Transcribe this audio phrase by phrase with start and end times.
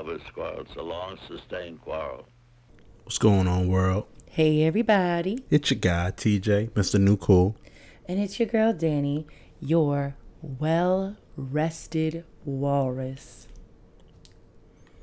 [0.00, 0.60] lover's quarrel.
[0.60, 2.24] It's a long, sustained quarrel.
[3.04, 4.06] What's going on, world?
[4.30, 5.44] Hey, everybody.
[5.50, 6.98] It's your guy, TJ, Mr.
[6.98, 7.54] New Cool.
[8.06, 9.26] And it's your girl, Danny,
[9.60, 13.46] your well rested walrus.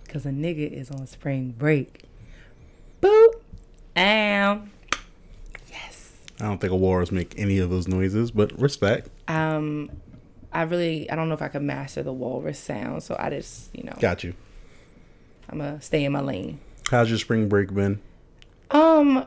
[0.03, 2.05] Because a nigga is on spring break.
[2.99, 3.33] Boop.
[3.97, 4.63] Ow.
[5.69, 6.13] Yes.
[6.39, 9.09] I don't think a walrus make any of those noises, but respect.
[9.27, 9.91] Um,
[10.51, 13.69] I really, I don't know if I could master the walrus sound, so I just,
[13.75, 14.33] you know, Got you.
[15.49, 16.59] I'm gonna stay in my lane.
[16.89, 17.99] How's your spring break been?
[18.71, 19.25] Um,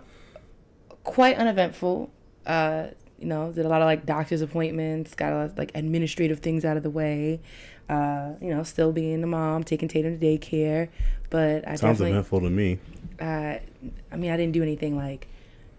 [1.05, 2.11] quite uneventful.
[2.47, 5.73] Uh, you know, did a lot of like doctor's appointments, got a lot of like
[5.75, 7.41] administrative things out of the way.
[7.89, 10.89] Uh, you know, still being the mom, taking Tatum to daycare,
[11.29, 12.79] but I Sounds definitely, eventful to me.
[13.21, 13.57] uh,
[14.13, 15.27] I mean, I didn't do anything like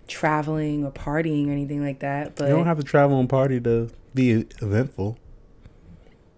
[0.09, 2.35] traveling or partying or anything like that.
[2.35, 5.17] But You don't have to travel and party to be eventful.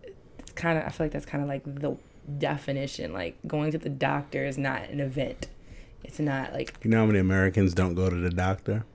[0.03, 1.97] it's kind of, I feel like that's kind of like the
[2.37, 3.13] definition.
[3.13, 5.47] Like going to the doctor is not an event.
[6.03, 8.85] It's not like You know how many Americans don't go to the doctor?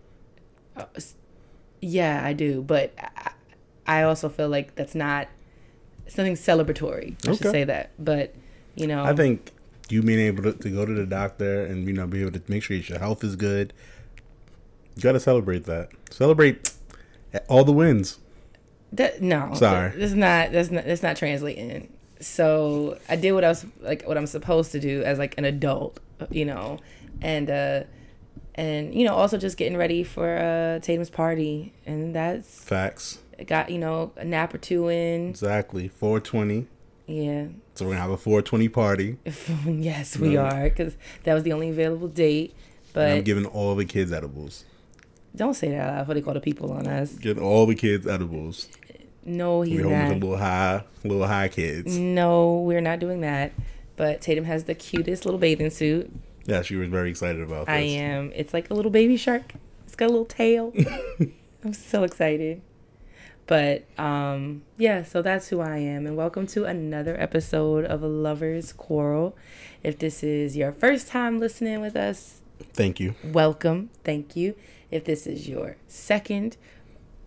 [0.77, 0.85] Uh,
[1.81, 3.31] yeah, I do, but I,
[3.87, 5.29] I also feel like that's not
[6.07, 7.17] something celebratory.
[7.27, 8.35] I should say that, but
[8.75, 9.53] you know, I think
[9.89, 12.43] you being able to, to go to the doctor and you know be able to
[12.49, 13.73] make sure your health is good.
[14.97, 15.91] You got to celebrate that.
[16.11, 16.73] Celebrate
[17.49, 18.19] all the wins.
[18.93, 19.91] that no, Sorry.
[19.97, 21.93] that's not that's not that's not translating.
[22.21, 25.45] So I did what I was like what I'm supposed to do as like an
[25.45, 26.79] adult, you know,
[27.23, 27.83] and uh
[28.55, 33.19] and you know also just getting ready for uh Tatum's party, and that's Facts.
[33.47, 35.89] got you know a nap or two in, Exactly.
[35.89, 36.67] 420.
[37.07, 37.47] yeah.
[37.75, 39.17] So we're gonna have a 420 party.
[39.67, 40.47] yes, we No.
[40.47, 42.55] are because that was the only available date.
[42.93, 44.65] But And I'm giving all the kids edibles.
[45.37, 46.09] Don't say that out loud.
[46.09, 47.13] What they call the people on us.
[47.13, 48.67] Get all the kids edibles.
[49.25, 50.09] No, he's the not.
[50.15, 51.97] little high, little high kids.
[51.97, 53.53] No, we're not doing that.
[53.97, 56.11] But Tatum has the cutest little bathing suit.
[56.47, 57.75] Yeah, she was very excited about this.
[57.75, 58.33] I am.
[58.35, 59.53] It's like a little baby shark.
[59.87, 60.73] It's got a little tail.
[61.65, 62.63] I'm so excited.
[63.47, 68.07] But um yeah, so that's who I am and welcome to another episode of a
[68.07, 69.37] Lover's Quarrel.
[69.83, 72.41] If this is your first time listening with us,
[72.75, 73.15] Thank you.
[73.25, 73.91] welcome.
[74.05, 74.55] Thank you.
[74.91, 76.57] If this is your second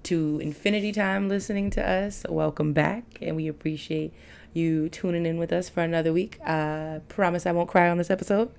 [0.03, 3.03] to infinity time listening to us, welcome back.
[3.21, 4.13] And we appreciate
[4.53, 6.39] you tuning in with us for another week.
[6.45, 8.51] I promise I won't cry on this episode.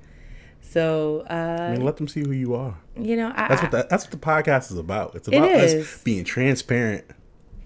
[0.60, 2.78] So, I uh, mean, let them see who you are.
[2.98, 5.14] you know, I, That's what the, that's what the podcast is about.
[5.14, 7.04] It's It about us being transparent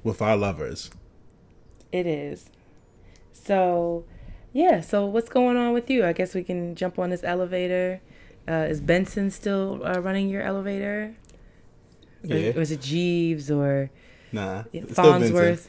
[0.03, 0.91] with our lovers.
[1.93, 2.50] it is.
[3.32, 4.04] So,
[4.53, 4.81] yeah.
[4.81, 6.04] So, what's going on with you?
[6.04, 8.00] I guess we can jump on this elevator.
[8.48, 11.14] Uh, is Benson still uh, running your elevator?
[12.28, 12.60] Yeah.
[12.60, 13.91] Is it Jeeves or
[14.32, 14.64] Nah.
[14.72, 14.94] it's.
[14.94, 15.69] Farnsworth?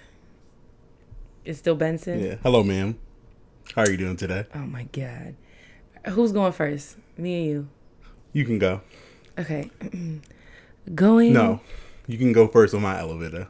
[1.46, 2.20] It's still Benson.
[2.20, 2.36] Yeah.
[2.44, 2.98] Hello, ma'am.
[3.76, 4.46] How are you doing today?
[4.54, 5.36] Oh my god.
[6.08, 6.98] Who's going first?
[7.18, 7.68] Me and you.
[8.34, 8.82] You can go.
[9.38, 9.70] Okay.
[10.96, 11.34] going.
[11.34, 11.62] No,
[12.08, 13.48] you can go first on my elevator.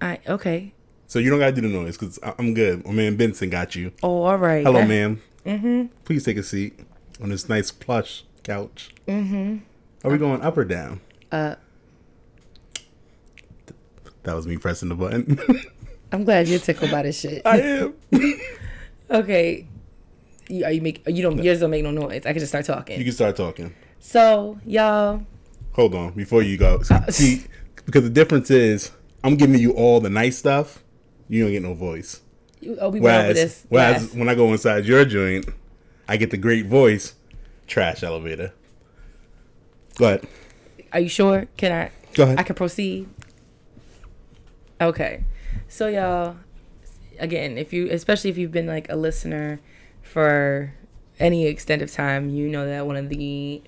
[0.00, 0.74] I okay.
[1.06, 2.84] So you don't gotta do the noise because I'm good.
[2.84, 3.92] My man Benson got you.
[4.02, 4.64] Oh, all right.
[4.64, 5.22] Hello, ma'am.
[5.46, 5.86] Mm-hmm.
[6.04, 6.78] Please take a seat
[7.22, 8.94] on this nice plush couch.
[9.06, 9.58] Mm-hmm.
[10.04, 11.00] Are we going up or down?
[11.32, 11.54] Uh,
[14.24, 15.38] That was me pressing the button.
[16.12, 17.42] I'm glad you're tickled by this shit.
[17.44, 17.94] I am.
[19.10, 19.66] Okay.
[20.48, 22.22] You, are you make you don't yours don't make no noise.
[22.24, 22.98] I can just start talking.
[22.98, 23.74] You can start talking.
[24.00, 25.22] So y'all,
[25.72, 26.80] Hold on before you go.
[26.90, 27.44] Uh, See,
[27.84, 28.92] because the difference is
[29.22, 30.82] I'm giving you all the nice stuff.
[31.28, 32.22] You don't get no voice.
[32.60, 33.66] you, oh, we went over this.
[33.68, 35.46] whereas last- when I go inside your joint,
[36.08, 37.14] I get the great voice.
[37.66, 38.52] Trash elevator.
[39.96, 40.26] Go ahead.
[40.92, 41.46] Are you sure?
[41.58, 41.90] Can I?
[42.14, 42.38] Go ahead.
[42.40, 43.08] I can proceed.
[44.80, 45.24] Okay,
[45.68, 46.36] so y'all,
[47.18, 49.60] again, if you, especially if you've been like a listener
[50.02, 50.74] for
[51.20, 53.62] any extent of time, you know that one of the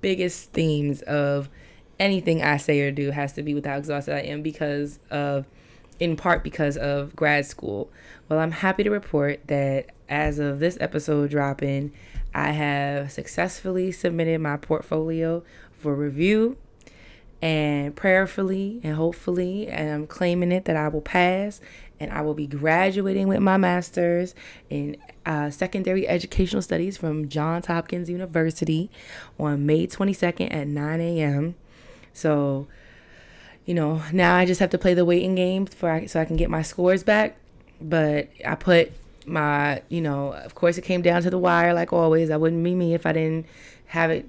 [0.00, 1.50] biggest themes of
[1.98, 5.46] anything I say or do has to be with how exhausted I am because of,
[6.00, 7.90] in part because of grad school.
[8.28, 11.92] Well, I'm happy to report that as of this episode dropping,
[12.34, 15.42] I have successfully submitted my portfolio
[15.72, 16.56] for review
[17.46, 21.60] and prayerfully and hopefully and I'm claiming it that I will pass
[22.00, 24.34] and I will be graduating with my master's
[24.68, 28.90] in uh, secondary educational studies from Johns Hopkins University
[29.38, 31.54] on May 22nd at 9 a.m.
[32.12, 32.66] So,
[33.64, 36.36] you know, now I just have to play the waiting game for so I can
[36.36, 37.36] get my scores back.
[37.80, 38.90] But I put
[39.24, 42.28] my, you know, of course it came down to the wire like always.
[42.28, 43.46] I wouldn't be me if I didn't
[43.86, 44.28] have it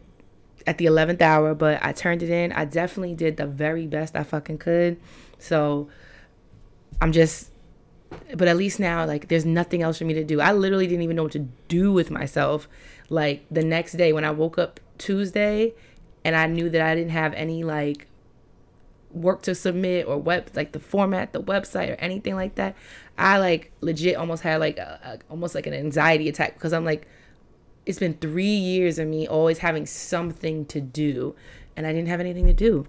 [0.67, 2.51] at the 11th hour, but I turned it in.
[2.51, 4.99] I definitely did the very best I fucking could.
[5.39, 5.89] So
[7.01, 7.51] I'm just
[8.35, 10.39] but at least now like there's nothing else for me to do.
[10.39, 12.67] I literally didn't even know what to do with myself.
[13.09, 15.73] Like the next day when I woke up Tuesday
[16.23, 18.07] and I knew that I didn't have any like
[19.11, 22.75] work to submit or web like the format the website or anything like that
[23.17, 26.83] i like legit almost had like a, a, almost like an anxiety attack because i'm
[26.83, 27.07] like
[27.87, 31.33] it's been three years of me always having something to do
[31.75, 32.85] and i didn't have anything to do.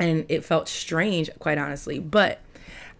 [0.00, 2.40] And it felt strange quite honestly but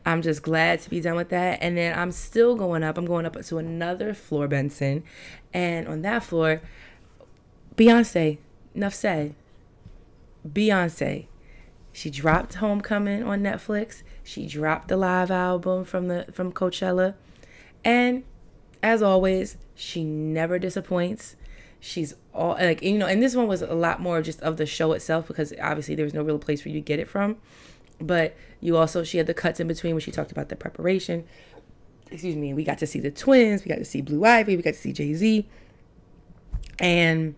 [0.04, 1.58] i'm just glad to be done with that.
[1.62, 2.98] And then i'm still going up.
[2.98, 5.02] I'm going up to another floor benson.
[5.52, 6.60] And on that floor
[7.76, 8.38] beyonce
[8.74, 9.34] enough said.
[10.46, 11.26] Beyonce
[11.92, 14.02] she dropped Homecoming on Netflix.
[14.22, 17.14] She dropped the live album from the from Coachella.
[17.84, 18.24] And
[18.82, 21.36] as always, she never disappoints.
[21.80, 24.66] She's all like you know, and this one was a lot more just of the
[24.66, 27.36] show itself because obviously there was no real place for you to get it from.
[28.00, 31.24] But you also she had the cuts in between where she talked about the preparation.
[32.10, 34.62] Excuse me, we got to see the twins, we got to see Blue Ivy, we
[34.62, 35.46] got to see Jay-Z.
[36.78, 37.34] And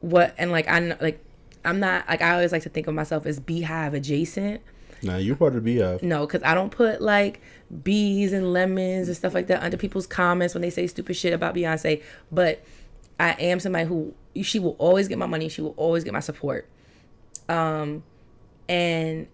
[0.00, 1.24] what and like I like
[1.64, 4.60] I'm not like I always like to think of myself as Beyhive adjacent.
[5.02, 5.98] Nah, you part of the.
[6.02, 7.40] No, because I don't put like
[7.82, 11.32] bees and lemons and stuff like that under people's comments when they say stupid shit
[11.32, 12.02] about Beyonce.
[12.30, 12.62] But
[13.18, 15.48] I am somebody who she will always get my money.
[15.48, 16.68] She will always get my support.
[17.48, 18.02] Um,
[18.68, 19.26] and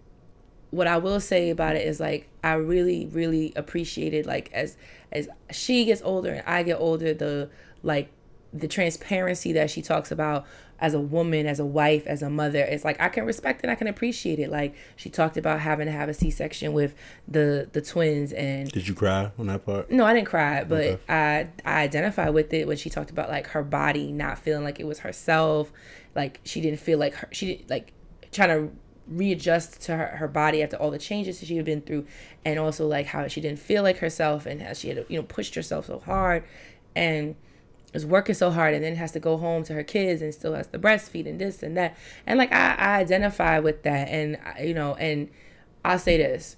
[0.71, 4.77] what I will say about it is like I really, really appreciated like as
[5.11, 7.49] as she gets older and I get older, the
[7.83, 8.09] like
[8.53, 10.45] the transparency that she talks about
[10.79, 12.59] as a woman, as a wife, as a mother.
[12.59, 14.49] It's like I can respect it, I can appreciate it.
[14.49, 16.93] Like she talked about having to have a C section with
[17.27, 19.89] the the twins and Did you cry on that part?
[19.89, 20.99] No, I didn't cry, but Okay.
[21.09, 24.79] I I identify with it when she talked about like her body not feeling like
[24.79, 25.71] it was herself.
[26.15, 27.93] Like she didn't feel like her she did like
[28.31, 28.75] trying to
[29.07, 32.05] readjust to her, her body after all the changes that she had been through
[32.43, 35.23] and also like how she didn't feel like herself and how she had you know
[35.23, 36.43] pushed herself so hard
[36.93, 37.35] and
[37.93, 40.53] is working so hard and then has to go home to her kids and still
[40.53, 41.95] has to breastfeed and this and that.
[42.25, 45.29] And like i, I identify with that and you know and
[45.85, 46.57] i'll say this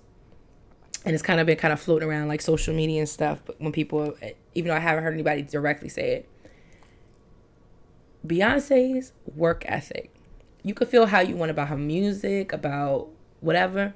[1.06, 3.60] and it's kind of been kind of floating around like social media and stuff but
[3.62, 4.16] when people
[4.56, 6.30] even though i haven't heard anybody directly say it
[8.26, 10.14] beyonce's work ethic.
[10.64, 13.08] You could feel how you want about her music about
[13.40, 13.94] whatever.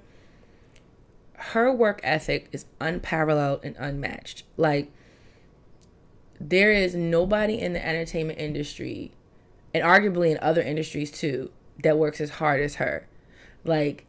[1.34, 4.44] Her work ethic is unparalleled and unmatched.
[4.56, 4.92] Like
[6.40, 9.12] there is nobody in the entertainment industry
[9.74, 11.52] and arguably in other industries too
[11.82, 13.08] that works as hard as her.
[13.64, 14.06] Like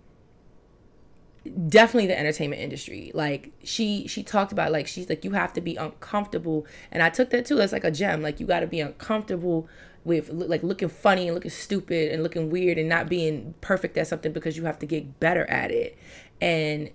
[1.68, 3.10] definitely the entertainment industry.
[3.14, 6.66] Like she she talked about like she's like you have to be uncomfortable.
[6.90, 8.22] And i took that too as like a gem.
[8.22, 9.68] Like you got to be uncomfortable
[10.04, 14.06] with like looking funny and looking stupid and looking weird and not being perfect at
[14.06, 15.96] something because you have to get better at it.
[16.40, 16.90] And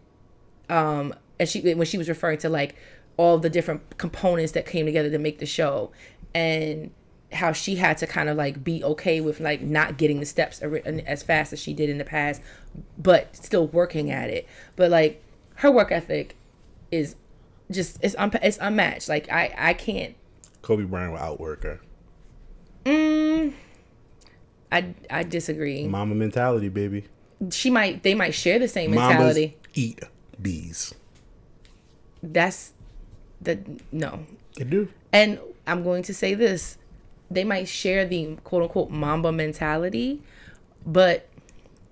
[0.70, 2.76] um and she when she was referring to like
[3.20, 5.92] all the different components that came together to make the show
[6.34, 6.90] and
[7.34, 10.62] how she had to kind of like be okay with like not getting the steps
[10.62, 12.42] as fast as she did in the past
[12.98, 15.22] but still working at it but like
[15.56, 16.38] her work ethic
[16.92, 17.18] is
[17.70, 20.16] just it's un- it's unmatched like i i can't
[20.62, 21.82] Kobe Bryant will outwork her.
[22.86, 23.54] mm,
[24.72, 27.04] i i disagree Mamba mentality, baby.
[27.52, 30.00] she might they might share the same Mamas mentality eat
[30.42, 30.96] bees.
[32.24, 32.72] that's
[33.42, 33.60] the
[33.92, 34.26] no
[34.58, 34.90] They do.
[35.14, 36.78] And I'm going to say this
[37.32, 40.22] they might share the quote unquote Mamba mentality,
[40.86, 41.28] but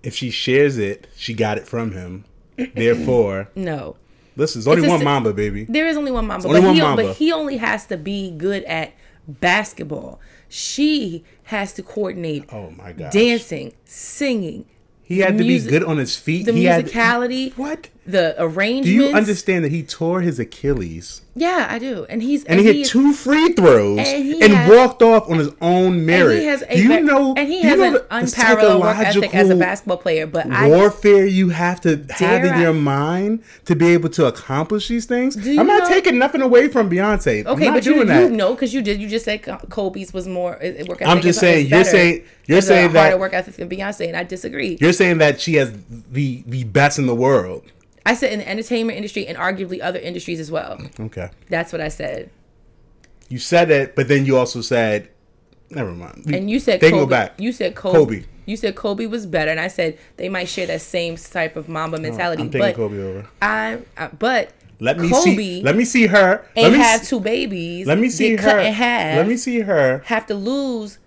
[0.04, 2.26] If she shares it, she got it from him.
[2.76, 3.96] Therefore, no.
[4.36, 5.66] listen, there's only It's one si- Mamba, baby.
[5.66, 7.04] There is only one Mamba, only but, one he, Mamba.
[7.04, 8.94] but he only has to be good at
[9.28, 10.20] basketball.
[10.50, 13.12] She has to coordinate Oh my god.
[13.12, 14.66] dancing, singing,
[15.04, 16.46] He had to be good on his feet.
[16.46, 17.90] the he had musicality, what?
[18.08, 22.06] The Do you understand that he tore his Achilles Yeah, I do.
[22.10, 25.38] And he's and he hit is- two free throws and and, has- walked off on
[25.40, 26.32] his own merit?
[26.34, 27.34] And he has a do you know?
[27.36, 30.26] and he you has know an unparalleled work ethic as a basketball player.
[30.26, 34.26] But I warfare you have to have in I- your mind to be able to
[34.26, 35.36] accomplish these things.
[35.36, 37.46] I'm not know- taking nothing away from Beyonce.
[37.46, 38.22] Okay, not but doing you, that.
[38.22, 39.02] you know because you did.
[39.02, 40.62] You just said Kobe's was more work
[41.02, 41.08] ethic.
[41.08, 44.24] I'm just saying, you're saying- you're saying that- harder work ethic than Beyonce, and I
[44.24, 44.78] disagree.
[44.80, 45.74] You're saying that she has
[46.12, 47.64] the the best in the world.
[48.08, 50.80] I said in the entertainment industry and arguably other industries as well.
[50.98, 51.30] Okay.
[51.50, 52.30] That's what I said.
[53.28, 55.10] You said it, but then you also said,
[55.70, 56.24] never mind.
[56.34, 57.02] And you said they Kobe.
[57.02, 57.34] go back.
[57.38, 57.98] You said Kobe.
[57.98, 58.24] Kobe.
[58.46, 61.68] You said Kobe was better, and I said they might share that same type of
[61.68, 62.44] Mamba oh, mentality.
[62.44, 63.28] Oh, I'm taking but Kobe over.
[63.42, 65.62] I, I but Let me Kobe see.
[65.62, 66.48] Let me see her.
[66.56, 67.88] Let and me have see, two babies.
[67.88, 68.60] Let me see get cut her.
[68.60, 69.18] in half.
[69.18, 70.02] Let me see her.
[70.06, 70.98] have to lose.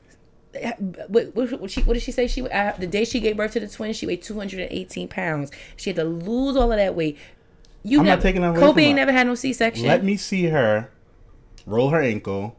[1.09, 2.26] What, what, she, what did she say?
[2.26, 4.73] She uh, the day she gave birth to the twins, she weighed two hundred and
[4.73, 5.50] eighteen pounds.
[5.76, 7.16] She had to lose all of that weight,
[7.85, 9.07] You I'm not taking that away Kobe ain't her.
[9.07, 9.87] never had no C-section.
[9.87, 10.90] Let me see her
[11.66, 12.57] roll her ankle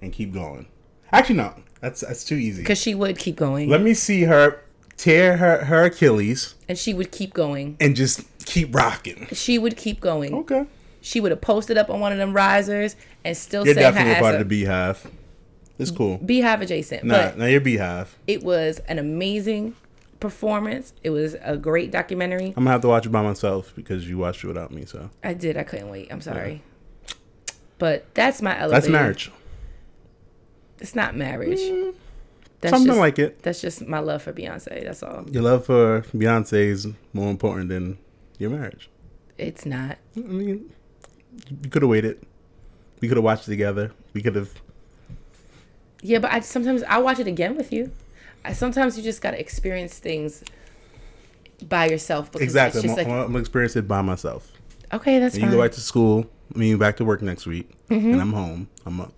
[0.00, 0.66] and keep going.
[1.12, 2.62] Actually, no, that's that's too easy.
[2.62, 3.68] Because she would keep going.
[3.68, 4.62] Let me see her
[4.96, 7.76] tear her her Achilles and she would keep going.
[7.80, 9.26] and just keep rocking.
[9.32, 10.32] She would keep going.
[10.34, 10.64] Okay,
[11.02, 14.12] She would have posted up on one of them risers and still you're her definitely
[14.14, 14.48] ass part of up.
[14.48, 15.10] the Beyhive.
[15.78, 16.18] It's cool.
[16.18, 17.04] Beyhive adjacent.
[17.04, 18.08] Nah, But now you're Beyhive.
[18.26, 19.74] it was an amazing
[20.20, 20.92] performance.
[21.02, 22.48] It was a great documentary.
[22.48, 24.84] I'm gonna have to watch it by myself because you watched it without me.
[24.84, 25.56] So I did.
[25.56, 26.12] I couldn't wait.
[26.12, 26.62] I'm sorry.
[27.78, 28.80] But that's my elevator.
[28.80, 29.30] that's marriage.
[30.80, 31.58] It's not marriage.
[31.60, 31.94] Mm.
[32.60, 33.42] That's Something just, like it.
[33.42, 34.84] That's just my love for Beyonce.
[34.84, 35.24] That's all.
[35.30, 37.98] Your love for Beyonce is more important than
[38.38, 38.88] your marriage.
[39.36, 39.98] It's not.
[40.16, 40.72] Mm, I mean,
[41.62, 42.24] you could have waited.
[43.00, 43.92] We could have watched it together.
[44.14, 44.50] We could have.
[46.06, 47.90] Yeah, but I sometimes I watch it again with you.
[48.44, 50.44] I sometimes you just gotta experience things
[51.66, 52.80] by yourself because Exactly.
[52.82, 54.52] it's I'm, like I'm gonna experience it by myself.
[54.92, 55.50] okay, that's And fine.
[55.52, 56.26] you go back to school.
[56.54, 58.12] I mean, back to work next week, Mm-hmm.
[58.12, 58.68] and I'm home.
[58.84, 59.12] I'm up.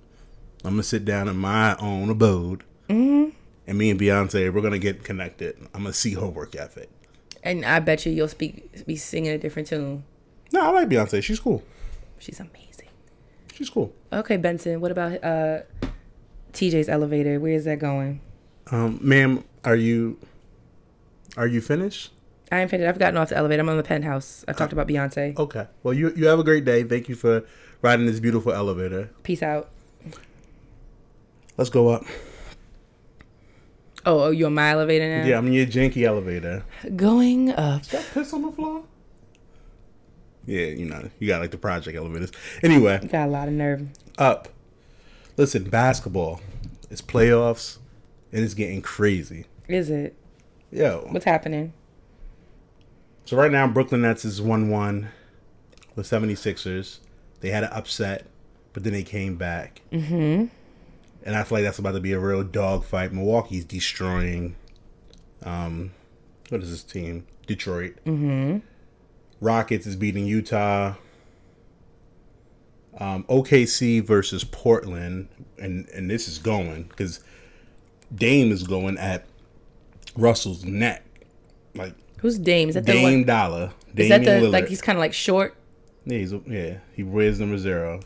[0.65, 3.31] I'm gonna sit down in my own abode, Mm-hmm.
[3.67, 5.57] and me and Beyonce, we're gonna get connected.
[5.75, 6.89] I'm gonna see her work ethic.
[7.43, 10.05] and I bet you you'll speak be singing a different tune.
[10.53, 11.21] No, I like Beyonce.
[11.21, 11.65] She's cool.
[12.21, 12.91] She's amazing.
[13.55, 13.93] She's cool.
[14.13, 14.81] Okay, Benson.
[14.81, 15.63] What about uh
[16.57, 17.39] TJ's elevator?
[17.39, 18.21] Where is that going?
[18.71, 20.19] Um, ma'am, are you
[21.37, 22.13] are you finished?
[22.51, 22.89] I am finished.
[22.89, 23.61] I've gotten off the elevator.
[23.61, 24.45] I'm on the penthouse.
[24.49, 25.37] I've talked about Beyonce.
[25.39, 25.67] Okay.
[25.83, 26.83] Well, you you have a great day.
[26.85, 27.45] Thank you for
[27.83, 29.11] riding this beautiful elevator.
[29.23, 29.71] Peace out.
[31.57, 32.05] Let's go up.
[34.05, 35.27] Oh, oh, you on my elevator now?
[35.27, 36.65] Yeah, I'm in your janky elevator.
[36.95, 37.83] Going up.
[37.83, 38.85] Is that piss on the floor?
[40.45, 42.31] Yeah, you know, you got like the project elevators.
[42.63, 43.89] Anyway, Got a lot of nerve.
[44.19, 44.49] up.
[45.37, 46.41] Listen, basketball.
[46.91, 47.79] It's playoffs,
[48.33, 49.45] and it's getting crazy.
[49.69, 50.17] Is it?
[50.71, 51.07] Yo.
[51.11, 51.75] What's happening?
[53.27, 55.09] So right now, Brooklyn Nets is 1 1
[55.95, 57.01] with 76ers.
[57.41, 58.27] They had an upset,
[58.73, 59.83] but then they came back.
[59.93, 60.47] Mm-hmm.
[61.25, 63.13] And I feel like that's about to be a real dogfight.
[63.13, 64.55] Milwaukee's destroying,
[65.43, 65.91] um,
[66.49, 67.27] what is this team?
[67.47, 67.97] Detroit.
[68.07, 68.59] Mm-hmm.
[69.41, 70.95] Rockets is beating Utah.
[72.99, 77.21] Um, OKC versus Portland, and and this is going because
[78.15, 79.27] Dame is going at
[80.17, 81.05] Russell's neck,
[81.75, 82.69] like Who's Dame?
[82.71, 83.25] Is that Dame one?
[83.25, 83.73] Dollar.
[83.95, 84.53] Is that the Lillard.
[84.53, 85.57] like he's kind of like short?
[86.07, 88.01] yeah, he's, yeah, he wears number zero.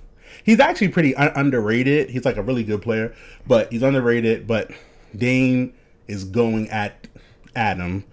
[0.44, 2.10] He's actually pretty un- underrated.
[2.10, 3.14] He's like a really good player,
[3.46, 4.46] but he's underrated.
[4.46, 4.70] But
[5.16, 5.74] Dame
[6.08, 7.06] is going at
[7.54, 8.04] Adam.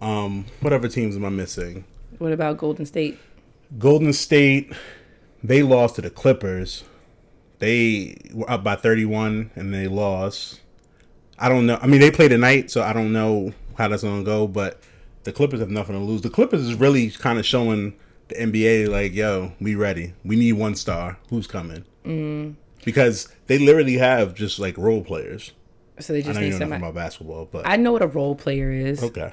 [0.00, 1.84] Um, what other teams am I missing?
[2.18, 3.18] What about Golden State?
[3.78, 4.72] Golden State,
[5.42, 6.84] they lost to the Clippers.
[7.58, 10.60] They were up by 31 and they lost.
[11.38, 11.78] I don't know.
[11.80, 14.80] I mean, they play tonight, so I don't know how that's going to go, but
[15.24, 16.22] the Clippers have nothing to lose.
[16.22, 17.94] The Clippers is really kind of showing
[18.28, 20.14] the NBA, like, yo, we ready.
[20.24, 21.18] We need one star.
[21.30, 21.84] Who's coming?
[22.04, 22.54] Mm.
[22.84, 25.52] Because they literally have just like role players.
[26.00, 26.90] So they I just know you need know nothing somebody.
[26.90, 29.02] about basketball, but I know what a role player is.
[29.02, 29.32] okay.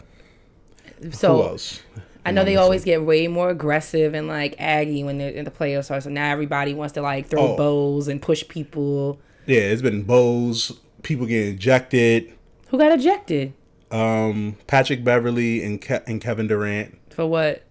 [1.11, 1.81] So Who else?
[2.25, 5.51] I know they always get way more aggressive and like aggy when they're in the
[5.51, 5.85] playoffs.
[5.85, 6.03] start.
[6.03, 7.57] So now everybody wants to like throw Oh.
[7.57, 9.19] bows and push people.
[9.45, 12.33] Yeah, it's been bows, people getting ejected.
[12.67, 13.53] Who got ejected
[13.91, 16.95] um, Patrick Beverley and Ke- and Kevin Durant.
[17.09, 17.63] for what?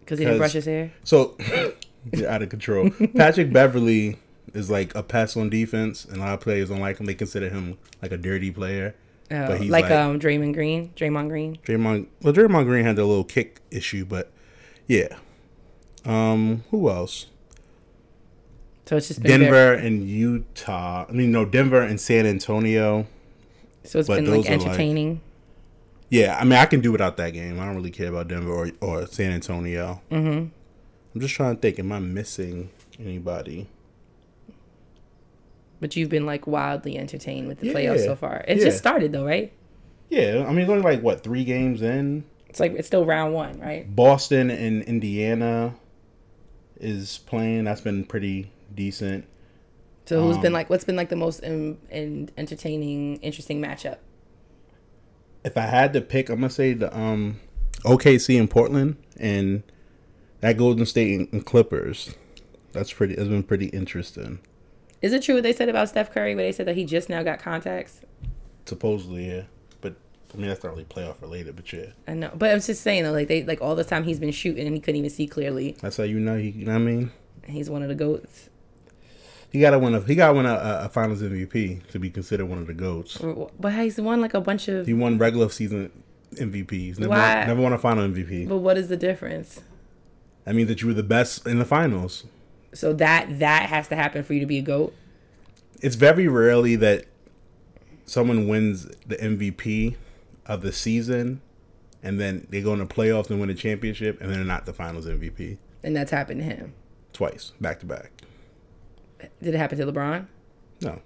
[0.00, 0.90] Because he didn't brush his hair.
[1.04, 1.36] So
[2.12, 2.90] you're out of control.
[3.16, 4.18] Patrick Beverley
[4.52, 7.06] is like a pest on defense, and a lot of players don't like him.
[7.06, 8.96] They consider him like a dirty player.
[9.32, 11.58] Oh, But he's like, like- um Draymond Green, Draymond Green.
[11.64, 14.30] Draymond, well, Draymond Green had a little kick issue, but
[14.86, 15.16] yeah.
[16.04, 17.26] Um, who else?
[18.86, 21.06] So it's just been very- Denver and Utah.
[21.08, 23.06] I mean, no, Denver and San Antonio.
[23.84, 25.20] so it's but been like are, like- entertaining.
[26.08, 27.60] Yeah, I mean, I can do without that game.
[27.60, 30.02] I don't really care about Denver or, or San Antonio.
[30.10, 30.48] Mm-hmm.
[31.14, 31.78] I'm just trying to think.
[31.78, 33.68] Am I missing anybody?
[35.80, 37.72] But you've been like wildly entertained with the Yeah.
[37.72, 38.44] playoffs so far.
[38.46, 38.64] It Yeah.
[38.64, 39.52] just started though, right?
[40.08, 42.24] Yeah, I mean, it's only like what three games in.
[42.48, 43.94] It's like it's still round one, right?
[43.94, 45.74] Boston and Indiana
[46.80, 47.64] is playing.
[47.64, 49.24] That's been pretty decent.
[50.06, 53.98] So who's been Um, like what's been like the most in, in entertaining, interesting matchup?
[55.44, 57.38] If I had to pick, I'm gonna say the um
[57.84, 59.62] OKC in Portland and
[60.40, 62.14] that Golden State and Clippers.
[62.72, 63.14] That's pretty.
[63.14, 64.40] It's been pretty interesting.
[65.02, 66.34] Is it true what they said about Steph Curry?
[66.34, 68.00] Where they said that he just now got contacts?
[68.66, 69.42] Supposedly, yeah.
[69.80, 69.94] But
[70.34, 71.56] I mean, that's not really playoff related.
[71.56, 73.84] But yeah, I know, but I was just saying though, like they like all the
[73.84, 75.76] time he's been shooting and he couldn't even see clearly.
[75.80, 76.36] that's how you know.
[76.36, 77.12] He, you know what I mean?
[77.46, 78.50] He's one of the goats.
[79.50, 80.00] He got to win a.
[80.00, 83.18] He got win a, a, a Finals MVP to be considered one of the goats.
[83.58, 84.86] But he's won like a bunch of.
[84.86, 85.90] He won regular season
[86.34, 86.98] MVPs.
[86.98, 87.38] Never, Why?
[87.38, 88.48] won, never won a final MVP.
[88.48, 89.60] But what is the difference?
[90.44, 92.24] That means that you were the best in the finals.
[92.72, 94.94] So that that has to happen for you to be a goat.
[95.80, 97.06] It's very rarely that
[98.04, 99.96] someone wins the MVP
[100.46, 101.40] of the season
[102.02, 104.72] and then they go in the playoffs and win a championship and they're not the
[104.72, 105.58] finals MVP.
[105.82, 106.74] And that's happened to him.
[107.12, 108.12] Twice, back to back.
[109.42, 110.26] Did it happen to LeBron?
[110.80, 111.00] No.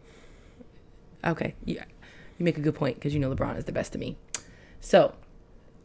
[1.25, 4.01] Okay, you, you make a good point because you know LeBron is the best of
[4.01, 4.17] me.
[4.81, 5.15] So,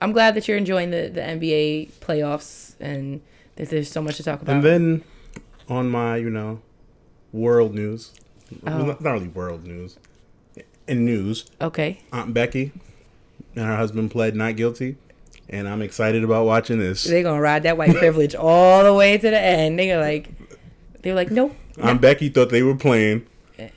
[0.01, 3.21] I'm glad that you're enjoying the, the NBA playoffs and
[3.55, 4.55] that there's so much to talk about.
[4.55, 5.03] And then
[5.69, 6.61] on my, you know,
[7.31, 8.11] world news,
[8.65, 8.83] Oh.
[8.85, 9.97] not, not really world news,
[10.87, 12.71] in news, okay, Aunt Becky
[13.55, 14.97] and her husband pled not guilty.
[15.51, 17.03] And I'm excited about watching this.
[17.05, 19.79] they're gonna ride that white privilege all the way to the end.
[19.79, 20.29] They're like,
[21.01, 21.55] they were like, nope.
[21.81, 23.25] Aunt Becky thought they were playing.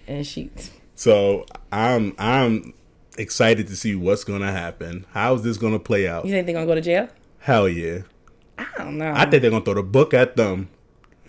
[0.07, 0.51] And she,
[0.95, 2.75] So I'm I'm
[3.19, 5.07] excited to see what's gonna happen.
[5.13, 6.25] How is this gonna play out?
[6.27, 7.09] you think they're gonna go to jail?
[7.39, 8.01] Hell yeah!
[8.59, 9.13] I don't know.
[9.15, 10.69] I think they're gonna throw the book at them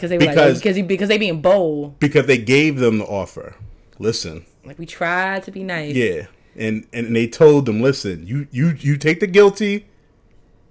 [0.03, 1.99] because they were because- like, because because they being bold.
[1.99, 3.55] because they gave them the offer.
[3.99, 5.95] Listen, Like we tried to be nice.
[5.95, 9.85] yeah, and and they told them, listen, you you you take the guilty.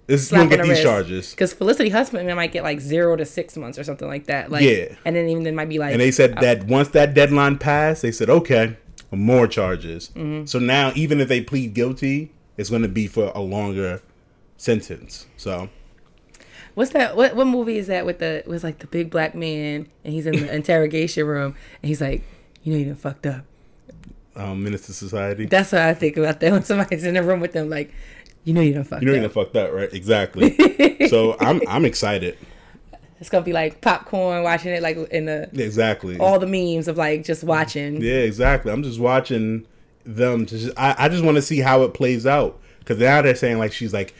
[0.05, 1.31] This is gonna get the these charges.
[1.31, 4.51] Because Felicity Huffman might get like zero to six months or something like that.
[4.51, 4.95] Like, Yeah.
[5.05, 8.01] And then even then might be like, And they said that once that deadline passed,
[8.01, 8.75] they said, okay,
[9.11, 10.09] more charges.
[10.09, 10.45] Mm-hmm.
[10.45, 14.01] So now, even if they plead guilty, it's going to be for a longer
[14.57, 15.25] sentence.
[15.37, 15.69] So
[16.75, 17.15] What's that?
[17.15, 20.25] What what movie is that with the was like the big black man and he's
[20.25, 22.23] in the interrogation room and he's like,
[22.63, 23.45] you know, you done fucked up.
[24.35, 25.45] um, Menace II Society.
[25.45, 27.91] That's what I think about that when somebody's in the room with them, like,
[28.43, 29.01] you know, you done fucked up.
[29.03, 29.21] You know up.
[29.21, 29.93] you're gonna fuck that, right?
[29.93, 31.07] Exactly.
[31.07, 32.37] so I'm I'm excited.
[33.19, 36.17] It's gonna be like popcorn watching it, like in the Exactly.
[36.17, 38.01] all the memes of like just watching.
[38.01, 38.71] yeah, exactly.
[38.71, 39.65] I'm just watching
[40.03, 40.45] them.
[40.47, 43.35] To just, I I just want to see how it plays out because now they're
[43.35, 44.13] saying like she's like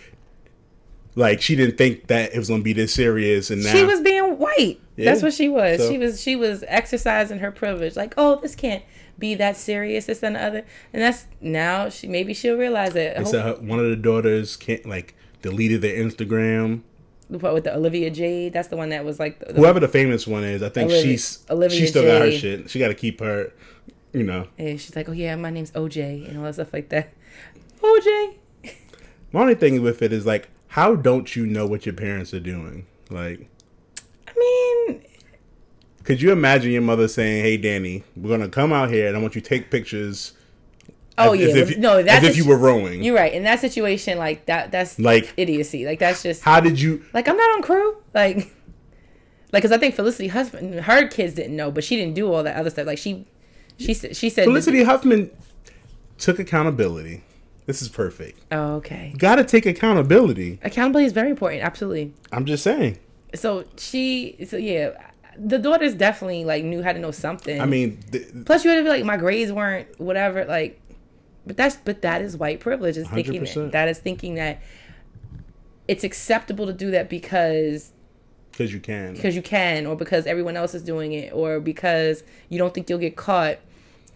[1.15, 4.01] like she didn't think that it was gonna be this serious, and now She was
[4.01, 4.79] being white.
[4.95, 5.05] Yeah.
[5.11, 5.79] That's what she was.
[5.79, 7.95] So- She was she was exercising her privilege.
[7.95, 8.83] Like, oh, this can't
[9.19, 10.05] be that serious.
[10.07, 10.65] This and the other.
[10.91, 13.15] And that's now she maybe she'll realize it.
[13.27, 16.81] said her, one of the daughters can't like deleted their Instagram.
[17.27, 18.53] what with the Olivia Jade.
[18.53, 20.89] That's the one that was like the, the- Whoever the famous one is, I think
[20.91, 22.69] Olivia- she's Olivia she still got her shit.
[22.69, 23.51] She got to keep her,
[24.13, 24.47] you know.
[24.57, 27.13] and she's like, oh yeah, my name's OJ and all that stuff like that.
[27.81, 28.35] OJ.
[29.31, 32.39] My only thing with it is like, how don't you know what your parents are
[32.39, 32.87] doing?
[33.11, 33.47] Like,
[34.27, 35.03] I mean,
[36.03, 39.19] could you imagine your mother saying, "Hey, Danny, we're gonna come out here and I
[39.21, 40.33] want you to take pictures."
[41.19, 43.03] oh as, yeah, as if, no, that's as if you were rowing.
[43.03, 43.31] You're right.
[43.31, 45.85] In that situation, like that, that's Like- idiocy.
[45.85, 47.05] Like that's just How did you?
[47.13, 47.97] like I'm not on crew.
[48.15, 52.33] Like, like because I think Felicity Huffman, her kids didn't know, but she didn't do
[52.33, 52.87] all that other stuff.
[52.87, 53.27] Like she,
[53.77, 55.29] she said, she said, Felicity Huffman
[56.17, 57.23] took accountability.
[57.65, 58.39] This is perfect.
[58.51, 59.13] Oh, okay.
[59.17, 60.59] Got to take accountability.
[60.63, 61.63] Accountability is very important.
[61.63, 62.13] Absolutely.
[62.31, 62.99] I'm just saying.
[63.35, 64.91] So she, so yeah,
[65.37, 67.59] the daughters definitely like knew how to know something.
[67.59, 70.45] I mean, th- plus you would be like, my grades weren't whatever.
[70.45, 70.79] Like,
[71.45, 72.97] but that's but that is white privilege.
[72.97, 73.71] Is thinking 100%.
[73.71, 74.61] that is thinking that
[75.87, 77.91] it's acceptable to do that because
[78.51, 79.13] because you can.
[79.13, 82.89] because you can or because everyone else is doing it or because you don't think
[82.89, 83.57] you'll get caught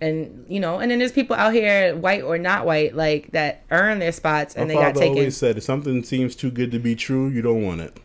[0.01, 3.63] and you know and then there's people out here white or not white like that
[3.71, 6.71] earn their spots and My they got taken always said, if something seems too good
[6.71, 7.97] to be true, you don't want it.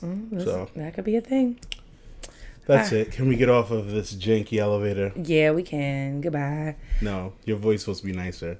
[0.00, 1.58] so that could be a thing
[2.66, 2.96] that's Ah.
[2.96, 3.12] it.
[3.12, 5.12] Can we get off of this janky elevator?
[5.22, 8.58] yeah we can goodbye No, your voice supposed to be nicer.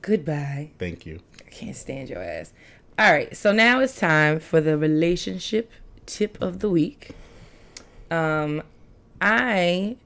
[0.00, 1.20] goodbye Thank you.
[1.46, 2.52] i can't stand your ass
[2.98, 5.70] all right so now it's time for the relationship
[6.06, 7.10] tip of the week
[8.10, 8.62] um
[9.20, 9.96] i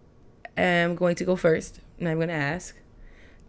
[0.60, 2.76] am going to go first and i'm going to ask.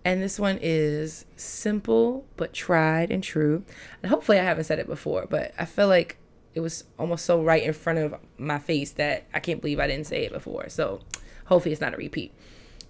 [0.05, 3.63] And this one is simple but tried and true.
[4.01, 6.17] And hopefully i haven't said it before but i feel like
[6.55, 9.87] it was almost so right in front of my face that i can't believe i
[9.87, 10.69] didn't say it before.
[10.69, 11.01] So
[11.45, 12.33] hopefully it's not a repeat.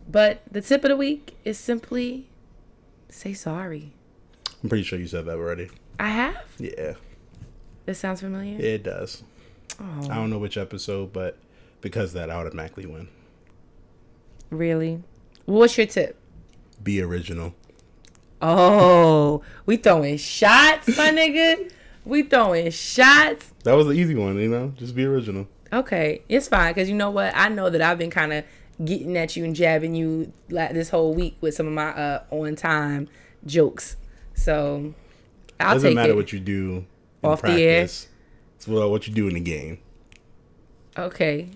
[0.07, 2.29] But the tip of the week is simply
[3.09, 3.93] say sorry.
[4.63, 5.69] I'm pretty sure you said that already.
[5.99, 6.37] i have?
[6.57, 6.93] Yeah,
[7.85, 8.59] this sounds familiar?
[8.59, 9.23] It does.
[9.79, 10.07] oh.
[10.09, 11.37] I don't know which episode, but
[11.81, 13.07] because that, I automatically win.
[14.49, 15.01] Really
[15.45, 16.17] what's your tip
[16.83, 17.53] Be original.
[18.41, 21.71] oh we throwing shots my nigga
[22.05, 24.73] we throwing shots That was the easy one, you know.
[24.77, 25.47] Just be original.
[25.71, 27.31] Okay, it's fine because you know what?
[27.35, 28.43] I know that I've been kind of
[28.83, 32.23] getting at you and jabbing you like this whole week with some of my uh,
[32.31, 33.07] on time
[33.45, 33.97] jokes.
[34.33, 34.95] So
[35.59, 36.15] I'll Doesn't take matter it.
[36.15, 36.85] what you do
[37.23, 37.83] Off the air?
[37.83, 38.07] It's
[38.65, 39.77] what you do in the game.
[40.97, 41.49] okay.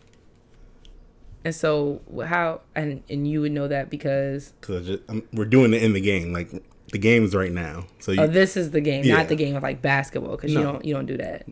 [1.45, 5.84] And so how and and you would know that because Because um, we're doing it
[5.84, 6.32] in the game.
[6.32, 6.49] Like
[6.91, 7.86] the game's right now.
[7.99, 9.17] So you, oh this is the game, Yeah.
[9.17, 11.45] not the game of like basketball because you don't you don't do that.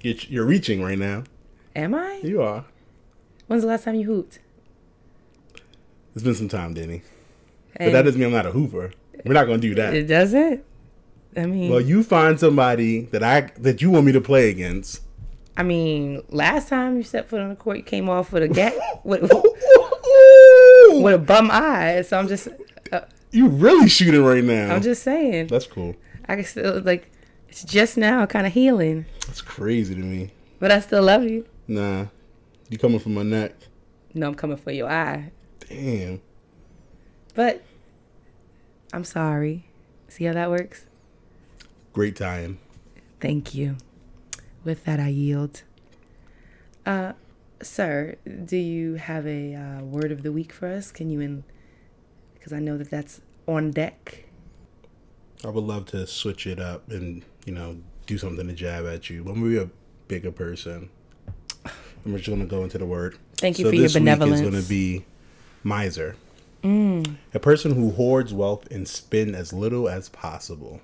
[0.00, 1.24] You're, you're reaching right now.
[1.74, 2.20] Am I?
[2.22, 2.64] You are.
[3.48, 4.38] When's the last time you hooped?
[6.14, 7.02] It's been some time, Denny.
[7.72, 8.92] But And that doesn't mean I'm not a hooper.
[9.24, 9.94] We're not gonna do that.
[9.94, 10.64] It doesn't.
[11.36, 15.02] I mean, Well, you find somebody that I that you want me to play against.
[15.58, 18.48] I mean, last time you stepped foot on the court, you came off with a
[18.48, 19.22] gap, with,
[21.02, 22.02] with a bum eye.
[22.02, 22.46] So I'm just,
[22.92, 23.00] uh,
[23.32, 24.72] you really shooting right now.
[24.72, 25.48] I'm just saying.
[25.48, 25.96] That's cool.
[26.28, 27.10] I can still like,
[27.48, 30.30] it's just now kind of healing, That's crazy to me.
[30.60, 31.44] but I still love you.
[31.66, 32.06] Nah,
[32.68, 33.52] you coming for my neck.
[34.14, 35.32] No, I'm coming for your eye,
[35.68, 36.20] Damn.
[37.34, 37.64] but
[38.92, 39.66] I'm sorry.
[40.08, 40.86] See how that works?
[41.92, 42.58] Great time.
[43.20, 43.76] Thank you.
[44.68, 45.62] With that, I yield.
[46.84, 47.14] Uh,
[47.62, 50.90] sir, do you have a uh, word of the week for us?
[50.90, 51.44] Can you in?
[52.34, 54.24] Because I know that that's on deck.
[55.42, 59.08] I would love to switch it up and you know do something to jab at
[59.08, 59.24] you.
[59.24, 59.70] When we're a
[60.06, 60.90] bigger person,
[61.64, 63.16] I'm just gonna go into the word.
[63.38, 64.42] Thank you so for your benevolence.
[64.42, 65.06] week is gonna be
[65.64, 66.14] miser,
[66.62, 67.16] Mm.
[67.32, 70.82] a person who hoards wealth and spend as little as possible.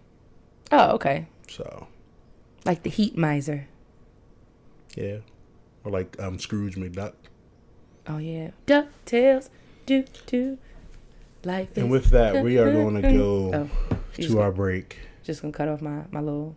[0.73, 1.27] Oh, okay.
[1.51, 1.89] So
[2.65, 3.67] Like the heat miser.
[4.97, 5.19] Yeah,
[5.85, 7.15] or like um Scrooge McDuck.
[8.07, 8.51] Oh yeah.
[8.67, 9.49] Duck Ducktales.
[9.87, 10.59] Do do.
[11.45, 11.71] Life.
[11.73, 14.51] Is And is- with that, we are going to go Oh, you just, to our
[14.53, 16.55] break just gonna cut off my my little.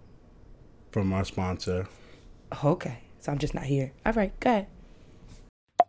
[0.92, 1.88] from our sponsor.
[2.52, 3.00] Oh, okay.
[3.20, 3.92] So I'm just not here.
[4.06, 4.38] All right.
[4.40, 4.68] Go ahead.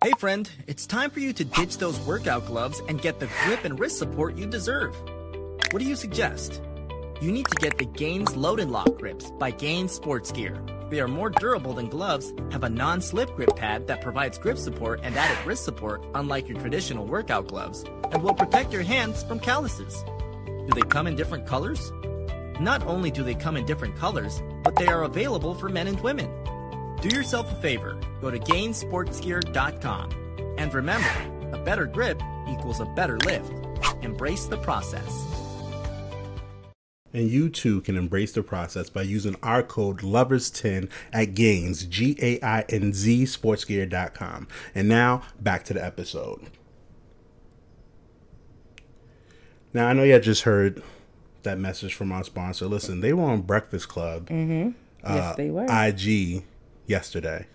[0.03, 3.65] Hey friend, it's time for you to ditch those workout gloves and get the grip
[3.65, 4.95] and wrist support you deserve.
[5.73, 6.63] What do you suggest?
[7.21, 10.57] You need to get the Gainz Load and Lock grips by Gainz Sports Gear.
[10.91, 15.01] They are more durable than gloves, have a non-slip grip pad that provides grip support
[15.03, 19.39] and added wrist support unlike your traditional workout gloves, and will protect your hands from
[19.39, 20.03] calluses.
[20.47, 21.93] Do they come in different colors?
[22.61, 26.01] Not only do they come in different colors, but they are available for men and
[26.01, 26.31] women.
[27.01, 30.11] Do yourself a favor, go to gainzsportsgear.com.
[30.59, 31.11] And remember,
[31.53, 33.53] a better grip equals a better lift.
[34.03, 35.38] Embrace the process.
[37.13, 42.17] And you too can embrace the process by using our code LOVERS10 at Gainz, G
[42.21, 44.49] A I N Z, sportsgear.com.
[44.75, 46.51] And now back to the episode.
[49.73, 50.83] Now, I know y'all just heard
[51.43, 52.67] that message from our sponsor.
[52.67, 54.71] Listen, they were on Breakfast Club, mm-hmm.
[55.05, 55.67] uh, Yes, they were.
[55.69, 56.43] IG,
[56.87, 57.47] yesterday.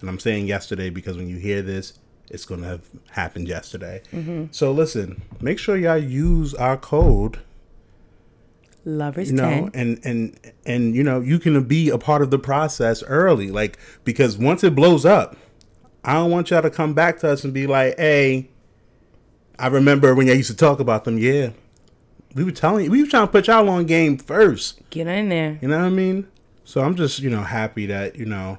[0.00, 1.98] And I'm saying yesterday because when you hear this,
[2.30, 4.02] it's going to have happened yesterday.
[4.12, 4.46] Mm-hmm.
[4.50, 7.40] So listen, make sure y'all use our code
[8.84, 9.70] Lovers you know 10.
[9.74, 13.78] and and and you know you can be a part of the process early like
[14.04, 15.36] because once it blows up
[16.04, 18.48] i don't want y'all to come back to us and be like hey
[19.58, 21.18] i remember when y'all used to talk about them.
[21.18, 21.50] Yeah.
[22.34, 24.80] We were telling you we were trying to put y'all on game first.
[24.90, 25.58] Get in there.
[25.60, 26.26] you know what i mean?
[26.64, 28.58] So i'm just you know happy that you know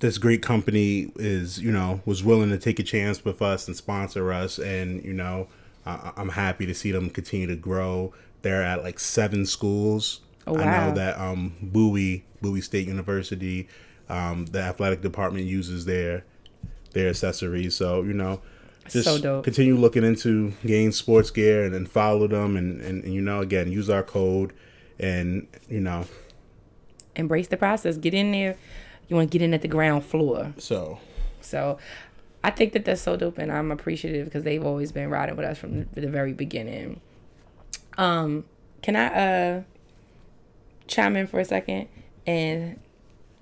[0.00, 3.76] this great company is you know was willing to take a chance with us and
[3.76, 4.58] sponsor us.
[4.58, 5.48] And you know
[5.84, 10.56] I i'm happy to see them continue to grow they're at like seven schools Oh,
[10.56, 13.68] i know that um bowie bowie state university
[14.08, 16.24] um the athletic department uses their
[16.92, 18.40] their accessories so you know
[18.88, 19.44] just So dope.
[19.44, 23.40] continue looking into Gainz Sports Gear and then follow them and, and and you know
[23.40, 24.54] again use our code
[24.98, 26.06] and you know
[27.16, 27.96] Embrace the process.
[27.96, 28.56] Get in there.
[29.08, 30.54] You want to get in at the ground floor.
[30.56, 31.00] so
[31.40, 31.78] So
[32.44, 35.44] I think that that's so dope, and I'm appreciative because they've always been riding with
[35.44, 37.00] us from the very beginning.
[37.98, 38.44] Um,
[38.80, 39.62] can I uh
[40.86, 41.88] chime in for a second?
[42.26, 42.80] And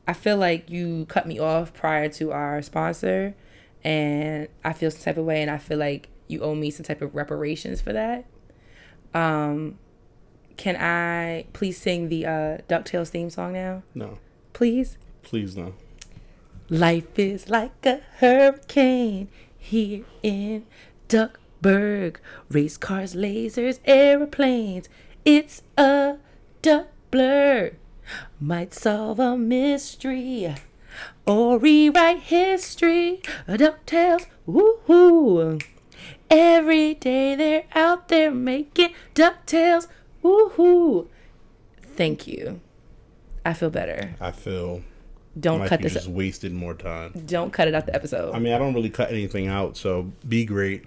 [0.09, 3.35] I feel like you cut me off prior to our sponsor,
[3.85, 6.85] and I feel some type of way, and I feel like you owe me some
[6.85, 8.25] type of reparations for that.
[9.14, 9.79] Um,
[10.57, 14.19] can I please sing the uh, Ducktales theme song now, no
[14.53, 14.97] please?
[15.23, 15.75] please no
[16.69, 20.66] Life is like a hurricane here in
[21.67, 24.89] Race cars, lasers, aeroplanes.
[25.25, 26.17] It's a
[26.63, 27.73] duck blur.
[28.41, 30.55] Might solve a mystery
[31.27, 33.21] or rewrite history.
[33.49, 35.61] A DuckTales, woohoo.
[36.31, 39.89] Every day they're out there making DuckTales,
[40.23, 41.09] woohoo.
[41.83, 42.61] Thank you.
[43.45, 44.15] I feel better.
[44.21, 44.83] i feel
[45.39, 45.95] Don't like cut this.
[45.95, 48.35] just wasted more time Don't cut it out the episode.
[48.35, 50.83] i mean i don't really cut anything out so be great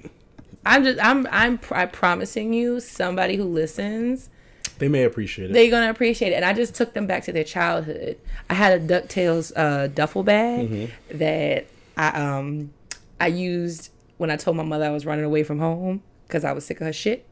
[0.65, 4.30] I'm just I'm I'm pr- I promising you somebody who listens
[4.78, 7.32] they may appreciate it they're gonna appreciate it and I just took them back to
[7.34, 8.17] their childhood.
[8.50, 10.69] I had a Ducktales uh, duffel bag
[11.12, 11.65] that
[11.98, 12.72] I um
[13.19, 16.52] I used when I told my mother I was running away from home because I
[16.52, 17.26] was sick of her shit,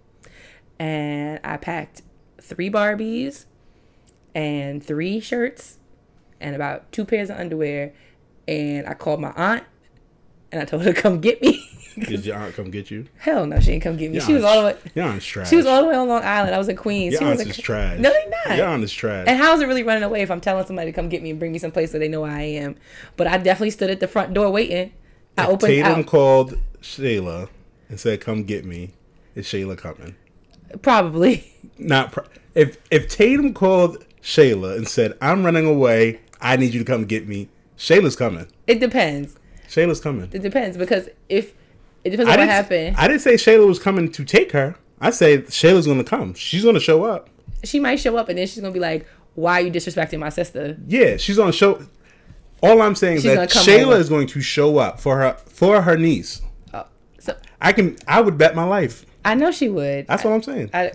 [0.80, 2.02] and I packed
[2.42, 3.46] three Barbies
[4.34, 5.78] and three shirts
[6.40, 7.94] and about two pairs of underwear.
[8.48, 9.64] And I called my aunt
[10.52, 11.67] and I told her to come get me.
[12.08, 13.08] Did your aunt come get you?
[13.18, 14.18] Hell no, she didn't come get me.
[14.18, 14.78] Your she was all the way.
[14.96, 15.50] Your aunt's trash.
[15.50, 16.54] She was all the way on Long Island.
[16.54, 17.14] I was in Queens.
[17.14, 18.00] Your she was aunt's in- is trash.
[18.00, 18.58] No, they not.
[18.58, 19.26] Your aunt is trash.
[19.28, 21.32] And how is it really running away if I'm telling somebody to come get me
[21.32, 22.76] and bring me someplace where they know I am?
[23.16, 24.94] But I definitely stood at the front door waiting.
[25.38, 26.06] I If opened Tatum out.
[26.08, 27.50] called Shayla
[27.90, 28.92] and said, "Come get me."
[29.36, 30.16] Is Shayla coming?
[30.82, 31.52] Probably.
[31.78, 36.20] Not pro- if if Tatum called Shayla and said, "I'm running away.
[36.42, 38.48] I need you to come get me." Shayla's coming.
[38.66, 39.36] It depends.
[39.70, 40.30] Shayla's coming.
[40.34, 41.54] It depends because if
[42.08, 42.96] it depends I on what happened.
[42.98, 44.76] I didn't say Shayla was coming to take her.
[45.00, 46.34] I say Shayla's going to come.
[46.34, 47.30] She's going to show up.
[47.64, 50.30] she might show up and then she's gonna be like, "Why are you disrespecting my
[50.30, 51.86] sister?" Yeah, she's going to show.
[52.64, 53.98] All I'm saying is She's that Shayla over.
[53.98, 56.42] is going to show up for her for her niece.
[56.74, 56.86] Oh,
[57.20, 57.98] so I can.
[58.08, 59.06] I would bet my life.
[59.24, 60.08] I know she would.
[60.08, 60.72] That's what I'm saying.
[60.74, 60.94] I,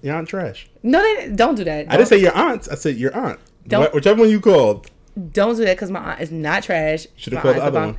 [0.00, 0.68] Your aunt trash.
[0.82, 1.86] no, they don't do that.
[1.92, 2.68] I didn't say your aunt.
[2.70, 3.40] I said your aunt.
[3.66, 4.90] Don't- Whichever one you called.
[5.32, 7.06] don't do that because my aunt is not trash.
[7.16, 7.98] Should have called the other one.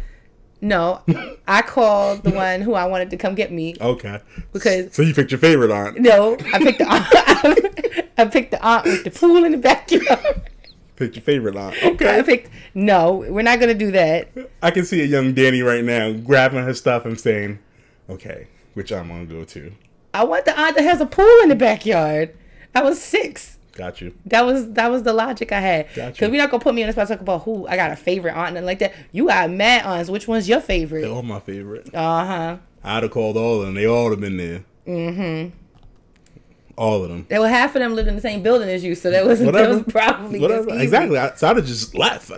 [0.66, 1.02] No,
[1.48, 3.76] I called the one who I wanted to come get me.
[3.80, 4.20] Okay.
[4.52, 6.00] Because- so you picked your favorite aunt.
[6.00, 8.10] No, I picked the aunt.
[8.18, 10.50] I picked the aunt with the pool in the backyard.
[10.96, 11.76] Pick your favorite aunt.
[11.84, 12.18] Okay.
[12.18, 12.50] I picked.
[12.74, 14.30] No, we're not gonna do that.
[14.64, 17.60] I can see a young Danny right now grabbing her stuff and saying,
[18.10, 19.72] "Okay, which I'm gonna go to."
[20.16, 22.34] I want the aunt that has a pool in the backyard.
[22.74, 23.55] I was six.
[23.76, 24.16] Got you.
[24.28, 25.88] That was that was the logic I had.
[25.94, 26.12] Gotcha.
[26.14, 27.96] Because we're not gonna put me on the spot talk about who I got a
[27.98, 28.94] favorite aunt and like that.
[29.12, 30.10] You got mad aunts.
[30.10, 31.02] Which one's your favorite?
[31.02, 31.94] They're all my favorite.
[31.94, 32.58] Uh huh.
[32.84, 33.76] I'd have called all of them.
[33.76, 34.64] They all have been there.
[34.88, 35.56] Mm-hmm.
[36.78, 37.26] All of them.
[37.30, 39.40] There were half of them lived in the same building as you, so that was
[39.40, 40.64] that was probably Whatever.
[40.68, 40.84] just easy.
[40.84, 41.18] Exactly.
[41.18, 42.32] I, so I'd have just left.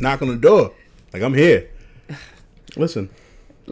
[0.00, 0.72] Knock on the door.
[1.12, 1.68] Like I'm here.
[2.76, 3.10] Listen.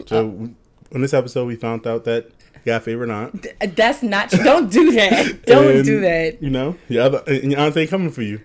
[0.07, 0.51] So
[0.91, 2.31] in this episode, we found out that
[2.75, 3.47] a favorite aunt.
[3.77, 4.31] That's not.
[4.31, 5.43] Don't do that.
[5.47, 6.43] Don't And, do that.
[6.43, 8.41] You know, your other and your aunt ain't coming for you.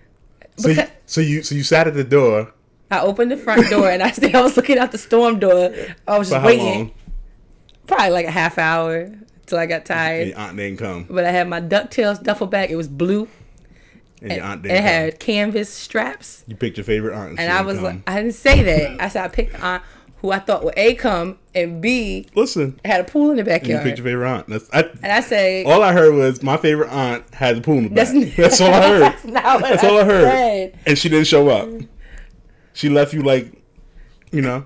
[0.56, 2.52] So, you, so you so you sat at the door
[2.90, 4.34] I opened the front door and I stayed.
[4.34, 5.72] I was looking out the storm door.
[6.06, 6.90] I was just waiting, long?
[7.86, 9.10] probably like a half hour
[9.46, 10.28] till I got And tired.
[10.28, 11.06] your aunt didn't come.
[11.08, 12.70] But I had my Ducktales duffel bag.
[12.70, 13.28] It was blue.
[14.20, 14.84] And And your aunt didn't come.
[14.86, 16.44] had canvas straps.
[16.46, 17.30] You picked your favorite aunt.
[17.30, 17.84] And she I was come.
[17.84, 19.00] like, I didn't say that.
[19.00, 19.82] I said I picked aunt
[20.22, 22.80] who I thought would A come and B listen.
[22.84, 23.82] had a pool in the And you backyard.
[23.84, 24.46] picked your favorite aunt.
[24.48, 27.78] That's I, and I say, all I heard was my favorite aunt had a pool
[27.78, 28.08] in the back.
[28.08, 29.02] that's, That's, all I heard.
[29.02, 29.22] That's
[29.62, 30.22] That's all I heard.
[30.24, 30.78] said.
[30.86, 31.68] And she didn't show up.
[32.72, 33.52] She left you like,
[34.30, 34.64] you know,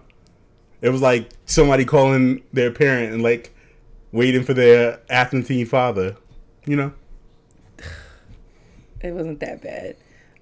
[0.80, 3.52] it was like somebody calling their parent and like
[4.12, 6.16] waiting for their absentee father.
[6.66, 6.92] You know,
[9.00, 9.96] It wasn't that bad.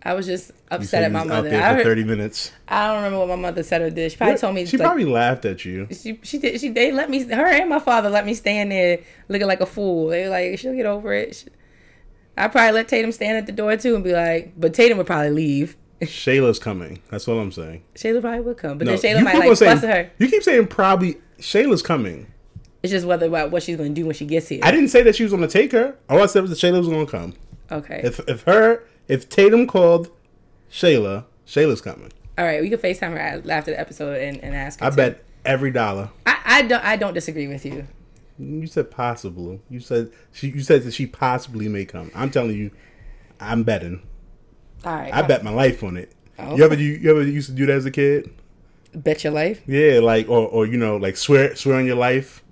[0.05, 1.49] I was just upset at my mother.
[1.49, 2.53] I, for heard- thirty minutes.
[2.69, 4.13] I don't remember what my mother said or did.
[4.13, 5.89] She probably told me she like, probably laughed at you.
[5.91, 9.01] she she did she they let me her and my father let me stand there
[9.29, 10.09] looking like a fool.
[10.09, 11.37] They were like she'll get over it.
[11.37, 11.47] She,
[12.37, 15.07] I probably let Tatum stand at the door too and be like, but Tatum would
[15.07, 15.77] probably leave.
[16.03, 17.01] Shayla's coming.
[17.11, 17.83] That's what I'm saying.
[17.95, 20.11] Shayla probably would come, but No, then Shayla might like saying, her.
[20.19, 22.27] You keep saying probably Shayla's coming.
[22.83, 24.61] It's just whether about what she's gonna do when she gets here.
[24.63, 25.97] I didn't say that she was going to take her.
[26.11, 27.35] All I said was that Shayla was going to come.
[27.71, 28.03] okay.
[28.05, 30.11] If if her if Tatum called
[30.71, 32.13] Shayla, Shayla's coming.
[32.37, 34.87] All right, we can FaceTime her after the episode and, and ask her.
[34.87, 34.97] I too.
[34.97, 36.11] bet every dollar.
[36.27, 37.87] I, I don't I don't disagree with you.
[38.39, 39.61] You said possible.
[39.71, 40.49] You said she.
[40.49, 42.11] You said that she possibly may come.
[42.15, 42.73] I'm telling you,
[43.39, 44.03] I'm betting.
[44.85, 45.15] All right.
[45.15, 46.13] I bet my life on it.
[46.39, 46.57] Oh.
[46.57, 48.31] You ever you, you ever used to do that as a kid?
[48.95, 49.63] bet your life.
[49.67, 52.43] Yeah, like or or you know like swear swear on your life.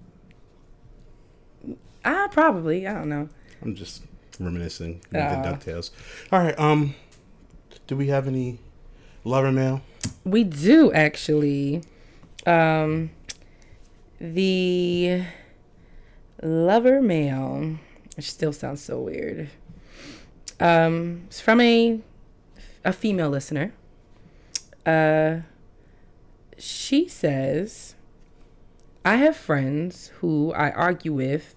[2.04, 2.86] Ah, probably.
[2.86, 3.28] I don't know.
[3.62, 4.02] I'm just
[4.44, 5.42] reminiscing with Aw.
[5.42, 5.90] the Ducktales.
[6.30, 6.58] All right.
[6.58, 6.94] Um,
[7.86, 8.58] do we have any
[9.24, 9.82] lover mail?
[10.24, 11.82] We do actually.
[12.46, 13.10] Um,
[14.20, 15.22] the
[16.42, 17.76] lover mail,
[18.16, 19.50] which still sounds so weird.
[20.60, 22.00] Um, it's from a
[22.84, 23.72] a female listener.
[24.86, 25.40] Uh,
[26.58, 27.94] she says,
[29.04, 31.54] "I have friends who I argue with."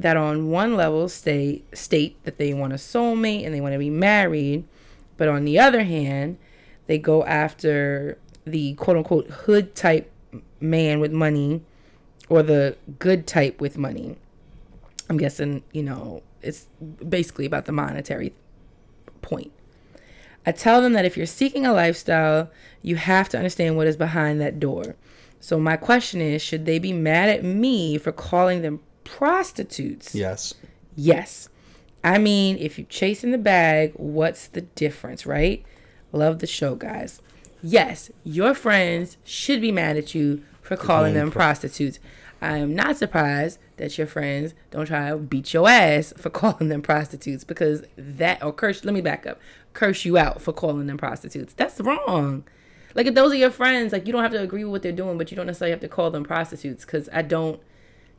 [0.00, 3.78] That on one level state state that they want a soulmate and they want to
[3.78, 4.64] be married,
[5.18, 6.38] but on the other hand,
[6.86, 10.10] they go after the quote unquote hood type
[10.58, 11.62] man with money
[12.30, 14.16] or the good type with money.
[15.10, 16.66] I'm guessing, you know, it's
[17.06, 18.32] basically about the monetary
[19.20, 19.52] point.
[20.46, 23.96] I tell them that if you're seeking a lifestyle, you have to understand what is
[23.96, 24.96] behind that door.
[25.40, 28.80] So my question is, should they be mad at me for calling them
[29.16, 30.14] prostitutes?
[30.14, 30.54] Yes.
[30.96, 31.48] Yes.
[32.02, 35.64] I mean, if you're chasing the bag, what's the difference, right?
[36.12, 37.20] Love the show, guys.
[37.62, 41.98] Yes, your friends should be mad at you for calling them pro- prostitutes.
[42.40, 46.68] I am not surprised that your friends don't try to beat your ass for calling
[46.68, 48.84] them prostitutes because that or curse.
[48.84, 49.38] Let me back up.
[49.74, 51.52] Curse you out for calling them prostitutes.
[51.52, 52.44] That's wrong.
[52.94, 54.92] Like if those are your friends, like you don't have to agree with what they're
[54.92, 57.60] doing, but you don't necessarily have to call them prostitutes because I don't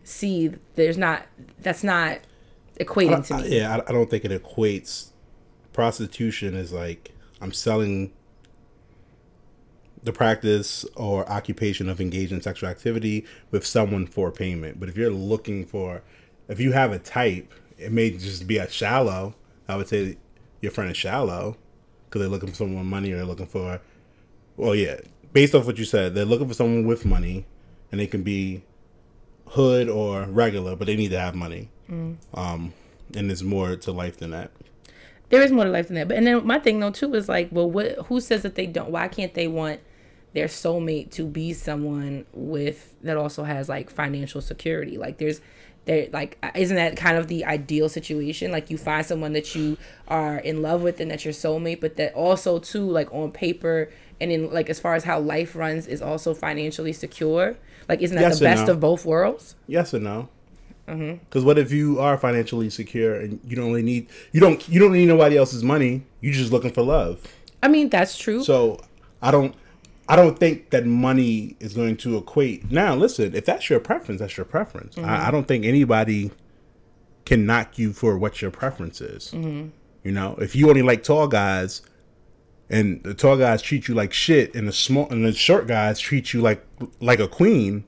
[0.04, 1.24] see there's not
[1.60, 2.20] that's not
[2.80, 3.58] equating to I- me.
[3.58, 5.10] yeah, I, I don't think it equates.
[5.74, 8.12] Prostitution is like I'm selling
[10.04, 14.80] the practice or occupation of engaging in sexual activity with someone for payment.
[14.80, 16.02] But if you're looking for,
[16.48, 19.36] if you have a type, it may just be a shallow.
[19.68, 20.18] I would say
[20.60, 21.56] your friend is shallow
[22.06, 23.80] because they're looking for someone with money or they're looking for,
[24.58, 25.00] well, yeah,
[25.34, 27.46] based off what you said, they're looking for someone with money
[27.92, 28.64] and they can be
[29.52, 31.70] hood or regular, but they need to have money.
[32.34, 32.74] Um,
[33.16, 34.52] and there's more to life than that.
[35.30, 36.08] there is more to life than that.
[36.08, 37.94] But and then my thing though too is like, well, what?
[38.08, 38.90] Who says that they don't?
[38.92, 39.80] Why can't they want
[40.34, 44.98] their soulmate to be someone with that also has like financial security?
[44.98, 45.42] Like there's
[45.86, 48.52] there like isn't that kind of the ideal situation?
[48.52, 51.98] Like you find someone that you are in love with and that's your soulmate, but
[51.98, 53.90] that also too like on paper
[54.22, 57.58] and in like as far as how life runs is also financially secure.
[57.92, 58.72] Like isn't that Yes the best no.
[58.72, 59.58] of both worlds?
[59.68, 60.30] Yes or no?
[60.88, 61.26] Mm-hmm.
[61.26, 64.80] Because what if you are financially secure and you don't really need you don't you
[64.80, 66.06] don't need nobody else's money?
[66.22, 67.22] You're just looking for love.
[67.62, 68.46] I mean that's true.
[68.46, 68.80] So
[69.22, 69.54] I don't
[70.08, 72.72] I don't think that money is going to equate.
[72.72, 74.98] Now listen, if that's your preference, that's your preference.
[74.98, 75.28] I, mm-hmm.
[75.28, 76.32] I don't think anybody
[77.26, 79.32] can knock you for what your preference is.
[79.32, 79.68] Mm-hmm.
[80.06, 81.82] You know, if you only like tall guys,
[82.72, 86.00] and the tall guys treat you like shit, and the small and the short guys
[86.00, 86.66] treat you like
[87.02, 87.84] like a queen,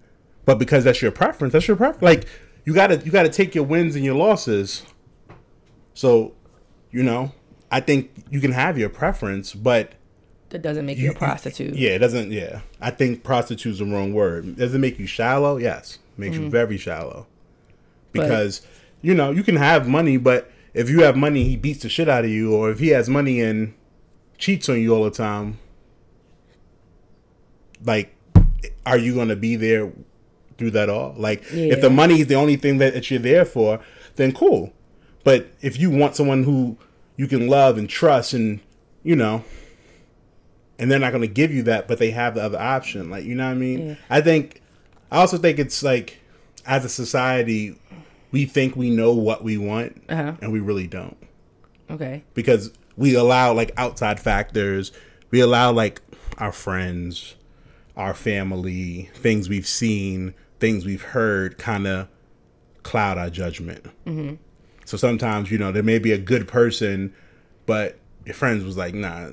[0.45, 2.03] but because that's your preference, that's your preference.
[2.03, 2.27] Like
[2.65, 4.83] you gotta you gotta take your wins and your losses.
[5.93, 6.33] So,
[6.91, 7.31] you know,
[7.71, 9.93] I think you can have your preference, but
[10.49, 11.75] that doesn't make you a prostitute.
[11.75, 12.31] yeah, it doesn't.
[12.31, 14.57] Yeah, I think prostitute's the wrong word.
[14.57, 15.55] Does it make you shallow?
[15.57, 16.51] Yes, makes you mm.
[16.51, 17.25] very shallow.
[18.11, 18.61] But- Because
[19.01, 22.09] you know you can have money, but if you have money, he beats the shit
[22.09, 23.75] out of you, or if he has money and
[24.43, 25.57] cheats on you all the time,
[27.85, 28.13] like,
[28.85, 29.91] are you gonna be there
[30.57, 31.13] through that all?
[31.17, 33.79] Like, if the money is the only thing that, that you're there for,
[34.15, 34.73] then cool.
[35.23, 36.77] But if you want someone who
[37.15, 38.59] you can love and trust, and
[39.03, 39.43] you know,
[40.77, 43.09] and they're not going to give you that, but they have the other option.
[43.09, 43.87] Like, you know what I mean?
[43.89, 43.95] Yeah.
[44.09, 44.61] I think,
[45.11, 46.19] I also think it's like,
[46.65, 47.77] as a society,
[48.31, 50.33] we think we know what we want, Uh-huh.
[50.41, 51.15] and we really don't.
[51.89, 52.23] Okay.
[52.33, 54.91] Because we allow like outside factors,
[55.31, 56.01] we allow like
[56.37, 57.35] our friends,
[57.95, 62.07] our family, things we've seen, things we've heard kind of
[62.83, 63.85] cloud our judgment.
[64.05, 64.35] Mm-hmm.
[64.85, 67.13] So sometimes, you know, there may be a good person,
[67.65, 69.29] but your friends was like, nah,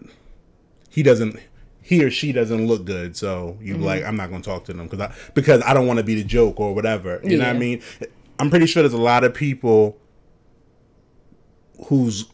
[0.91, 1.39] he doesn't
[1.83, 3.85] he or she doesn't look good so you Mm-hmm.
[3.85, 6.05] like i'm not going to talk to them because i because i don't want to
[6.05, 7.83] be the joke or whatever you know what i mean
[8.39, 9.99] i'm pretty sure there's a lot of people
[11.87, 12.27] who's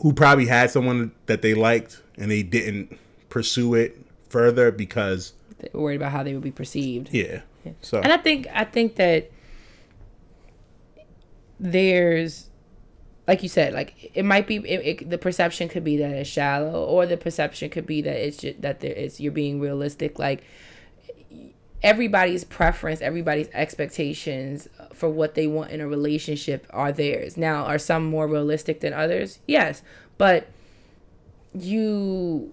[0.00, 3.96] who probably had someone that they liked and they didn't pursue it
[4.28, 7.08] further because They were worried about how they would be perceived.
[7.12, 7.40] yeah
[7.80, 9.30] so And I think I think that
[11.58, 12.48] there's
[13.26, 16.30] like you said, like it might be it, it, the perception could be that it's
[16.30, 20.18] shallow, or the perception could be that it's just that there is you're being realistic.
[20.18, 20.44] Like
[21.86, 27.36] everybody's preference, everybody's expectations for what they want in a relationship are theirs.
[27.36, 29.38] Now, are some more realistic than others?
[29.46, 29.82] Yes,
[30.18, 30.48] but
[31.54, 32.52] you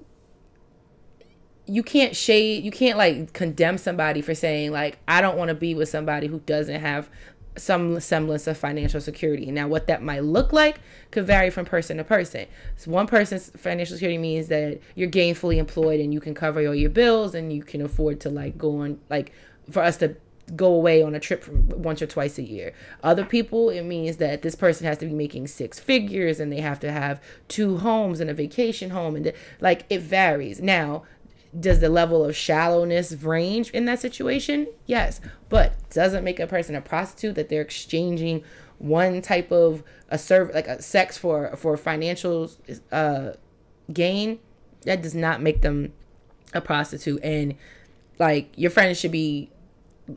[1.65, 5.55] you can't shade you can't like condemn somebody for saying like i don't want to
[5.55, 7.09] be with somebody who doesn't have
[7.55, 10.79] some semblance of financial security now what that might look like
[11.11, 15.57] could vary from person to person so one person's financial security means that you're gainfully
[15.57, 18.79] employed and you can cover all your bills and you can afford to like go
[18.81, 19.31] on like
[19.69, 20.15] for us to
[20.55, 22.73] go away on a trip once or twice a year.
[23.01, 26.59] Other people, it means that this person has to be making six figures and they
[26.59, 30.61] have to have two homes and a vacation home and like it varies.
[30.61, 31.03] Now,
[31.59, 34.67] does the level of shallowness range in that situation?
[34.85, 38.43] Yes, but doesn't make a person a prostitute that they're exchanging
[38.79, 42.49] one type of a serv like a sex for for financial
[42.91, 43.31] uh
[43.91, 44.39] gain.
[44.81, 45.93] That does not make them
[46.53, 47.55] a prostitute and
[48.19, 49.49] like your friends should be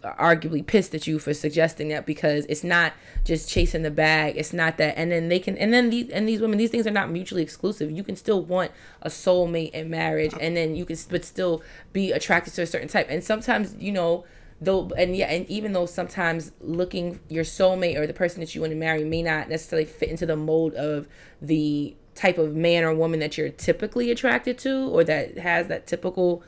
[0.03, 2.93] arguably pissed at you for suggesting that because it's not
[3.25, 4.35] just chasing the bag.
[4.37, 4.99] It's not that.
[4.99, 7.43] And then they can and then these and these women these things are not mutually
[7.43, 7.91] exclusive.
[7.91, 8.73] You can still want
[9.03, 11.63] a soulmate in marriage and then you can but still
[11.93, 13.07] be attracted to a certain type.
[13.09, 14.25] And sometimes you know
[14.61, 18.61] though and yeah and even though sometimes looking your soulmate or the person that you
[18.61, 21.07] want to marry may not necessarily fit into the mold of
[21.43, 25.87] the type of man or woman that you're typically attracted to or that has that
[25.87, 26.43] typical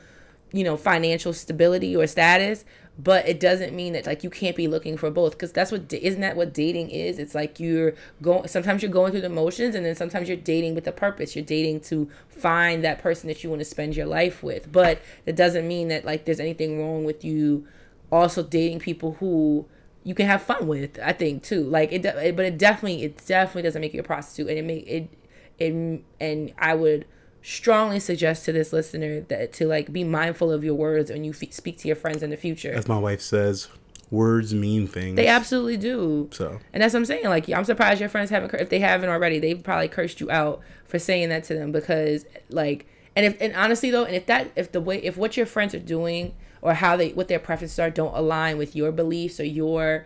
[0.51, 2.65] you know financial stability or status
[3.01, 5.91] but it doesn't mean that like you can't be looking for both because that's what
[5.93, 7.17] isn't that what dating is?
[7.17, 10.75] It's like you're going sometimes you're going through the motions and then sometimes you're dating
[10.75, 11.33] with a purpose.
[11.33, 14.69] You're dating to find that person that you want to spend your life with.
[14.69, 17.65] But it doesn't mean that like there's anything wrong with you
[18.11, 19.65] also dating people who
[20.03, 21.63] you can have fun with i think too.
[21.63, 24.65] Like it, it but it definitely it definitely doesn't make you a prostitute and it
[24.65, 25.09] make it
[25.57, 27.05] it and i would
[27.41, 31.31] strongly suggest to this listener that to like be mindful of your words when you
[31.31, 32.71] f- speak to your friends in the future.
[32.71, 33.67] As my wife says,
[34.11, 35.15] words mean things.
[35.15, 36.29] They absolutely do.
[36.31, 37.25] So, and that's what I'm saying.
[37.25, 38.53] Like, I'm surprised your friends haven't.
[38.55, 42.25] If they haven't already, they've probably cursed you out for saying that to them because,
[42.49, 45.45] like, and if and honestly though, and if that if the way if what your
[45.45, 49.39] friends are doing or how they what their preferences are don't align with your beliefs
[49.39, 50.05] or your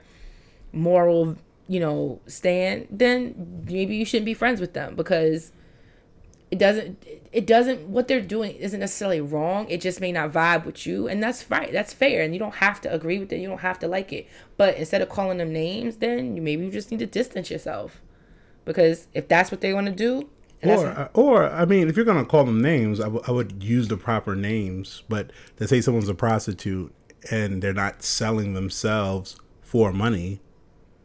[0.72, 1.36] moral,
[1.68, 5.52] you know, stand, then maybe you shouldn't be friends with them because
[6.54, 9.68] it doesn't it doesn't what they're doing isn't necessarily wrong.
[9.68, 11.08] It just may not vibe with you.
[11.08, 11.74] And that's right.
[11.74, 12.22] That's fair.
[12.22, 13.40] And you don't have to agree with it.
[13.40, 14.28] You don't have to like it.
[14.56, 18.04] But instead of calling them names then you maybe you just need to distance yourself.
[18.66, 20.30] Because if that's what they want to do
[20.64, 23.64] or, uh, or I mean, if you're gonna call them names, I, w- I would
[23.64, 25.02] use the proper names.
[25.10, 26.94] But to say someone's a prostitute
[27.32, 30.40] and they're not selling themselves for money,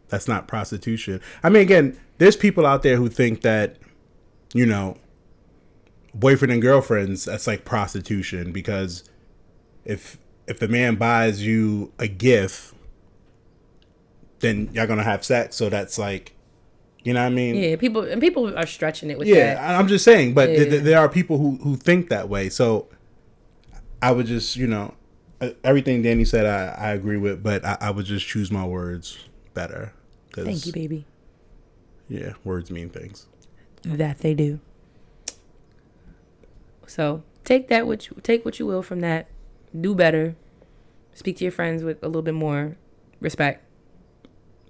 [0.09, 1.22] that's not prostitution.
[1.42, 3.76] I mean, again, there's people out there who think that,
[4.53, 4.99] you know,
[6.15, 9.05] boyfriend and girlfriends that's like prostitution because
[9.85, 12.75] if if the man buys you a gift
[14.41, 15.57] then y'all gonna have sex.
[15.57, 16.35] So that's like
[17.05, 17.55] you know what i mean?
[17.57, 19.79] Yeah people and people are stretching it with yeah that.
[19.79, 20.57] i'm just saying but Yeah.
[20.57, 22.49] th- th- there are people who who think that way.
[22.49, 22.89] So
[24.03, 24.95] i would just you know
[25.41, 28.65] uh, everything danny said i i agree with but i, I would just choose my
[28.67, 29.19] words
[29.55, 29.93] better.
[30.33, 31.05] 'cause, thank you baby.
[32.09, 33.27] Yeah words mean things.
[33.83, 34.61] That they do
[36.89, 39.28] so take that what you take what you will from that.
[39.78, 40.34] Do better.
[41.14, 42.76] Speak to your friends with a little bit more
[43.20, 43.64] respect.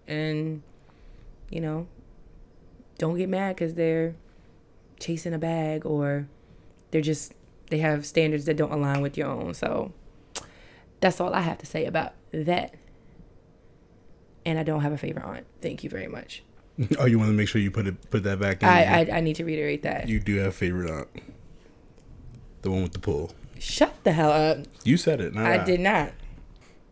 [0.06, 0.62] And
[1.50, 1.86] you know
[2.98, 4.16] don't get mad because they're
[4.98, 6.26] chasing a bag or
[6.90, 7.32] they're just
[7.70, 9.54] they have standards that don't align with your own.
[9.54, 9.92] So
[11.00, 12.74] that's all i have to say about that.
[14.44, 15.46] And i don't have a favorite aunt.
[15.62, 16.42] Thank you very much.
[16.98, 18.68] Oh you want to make sure you put it put that back in?
[18.68, 19.00] I.
[19.00, 20.08] I i need to reiterate that.
[20.08, 21.08] You do have a favorite aunt
[22.62, 25.80] the one with the pool shut the hell up you said it not i did
[25.80, 26.12] not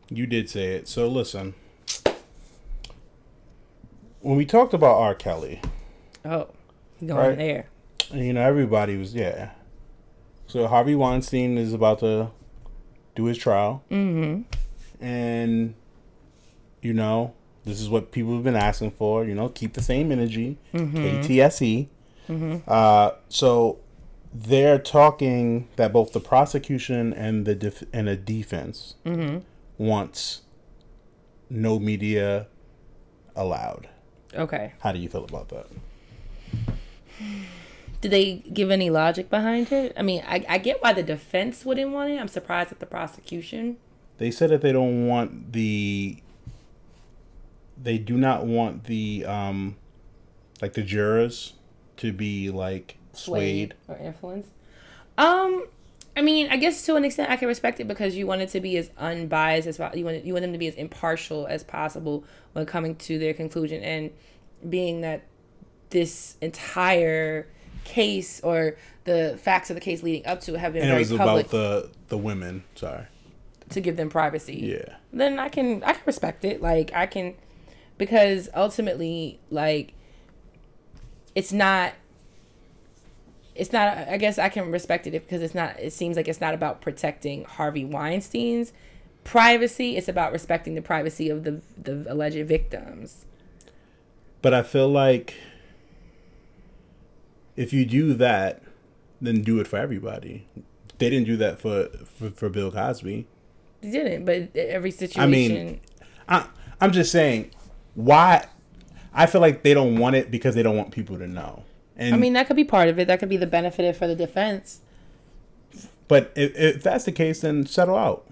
[0.09, 0.87] You did say it.
[0.89, 1.55] So listen.
[4.21, 5.15] When we talked about R.
[5.15, 5.61] Kelly,
[6.25, 6.49] oh
[7.05, 7.39] going Right.
[7.39, 7.67] there
[8.15, 9.51] you know, everybody was yeah.
[10.47, 12.31] So Harvey Weinstein is about to
[13.17, 13.83] do his trial.
[13.91, 14.43] Mm-hmm.
[15.05, 15.75] And
[16.83, 20.13] you know, this is what people have been asking for, you know, keep the same
[20.13, 20.57] energy.
[20.73, 21.89] KTSE.
[22.29, 22.57] Mm-hmm.
[22.69, 23.79] Uh so
[24.39, 28.95] they're talking that both the prosecution and the def- and the defense
[29.79, 30.43] wants
[31.49, 32.47] no media
[33.35, 33.89] allowed.
[34.35, 34.73] okay.
[34.81, 35.67] How do you feel about that?
[38.01, 39.93] did they give any logic behind it?
[39.97, 42.21] I mean I, I get why the defense wouldn't want it.
[42.21, 43.79] I'm surprised at the prosecution.
[44.19, 46.19] They said that they don't want the
[47.83, 49.77] they do not want the um
[50.61, 51.55] like the jurors
[51.99, 53.75] to be like swayed.
[53.89, 54.51] or influenced
[55.19, 55.65] um
[56.17, 58.49] I mean, I guess to an extent I can respect it because you want it
[58.51, 59.79] to be as unbiased as.
[59.95, 63.35] You want you want them to be as impartial as possible when coming to their
[63.35, 63.83] conclusion.
[63.83, 64.11] And
[64.69, 65.25] being that
[65.91, 67.47] this entire
[67.85, 70.99] case or the facts of the case leading up to it have been And it
[70.99, 72.65] was public about the the women.
[72.77, 73.05] Sorry.
[73.69, 74.57] to give them privacy.
[74.57, 74.97] Yeah.
[75.13, 76.63] then I can I can respect it.
[76.63, 77.35] Like I can
[77.99, 79.93] because ultimately like
[81.35, 81.93] it's not
[83.57, 86.41] it's not I guess I can respect it because it's not it seems like it's
[86.41, 88.73] not about protecting Harvey Weinstein's
[89.25, 89.97] privacy.
[89.97, 93.25] It's about respecting the privacy of the the alleged victims.
[94.43, 95.35] But I feel like
[97.57, 98.63] if you do that,
[99.21, 100.47] then do it for everybody.
[100.99, 101.89] They didn't do that for
[102.19, 103.27] for, for Bill Cosby.
[103.81, 105.81] They didn't, but every situation I mean,
[106.29, 106.47] I,
[106.81, 107.51] I'm just saying,
[107.95, 108.47] why?
[109.13, 111.65] I feel like they don't want it because they don't want people to know.
[111.97, 113.09] And I mean that could be part of it.
[113.09, 114.81] That could be the benefit for the defense.
[116.09, 118.27] but if, if that's the case, then settle out.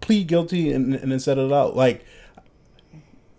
[0.00, 1.74] Plead guilty and, and then settle it out.
[1.76, 2.04] Like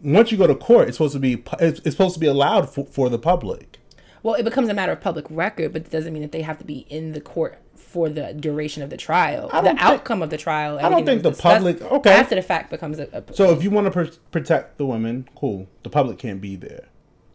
[0.02, 2.70] once you go to court, it's supposed to be it's, it's supposed to be allowed
[2.70, 3.80] for, for the public.
[4.24, 6.58] Well, it becomes a matter of public record, but it doesn't mean that they have
[6.58, 9.50] to be in the court for the duration of the trial.
[9.50, 10.80] The think- outcome of the trial.
[10.80, 12.10] I don't think the public- okay.
[12.12, 13.08] after the fact becomes a.
[13.14, 15.68] a So if you want to pr- protect the women, cool.
[15.84, 16.88] The public can't be there,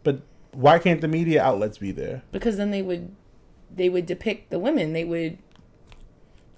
[0.03, 0.21] but
[0.53, 2.23] why can't the media outlets be there?
[2.31, 3.15] because then they would,
[3.73, 4.93] they would depict the women.
[4.93, 5.37] They would.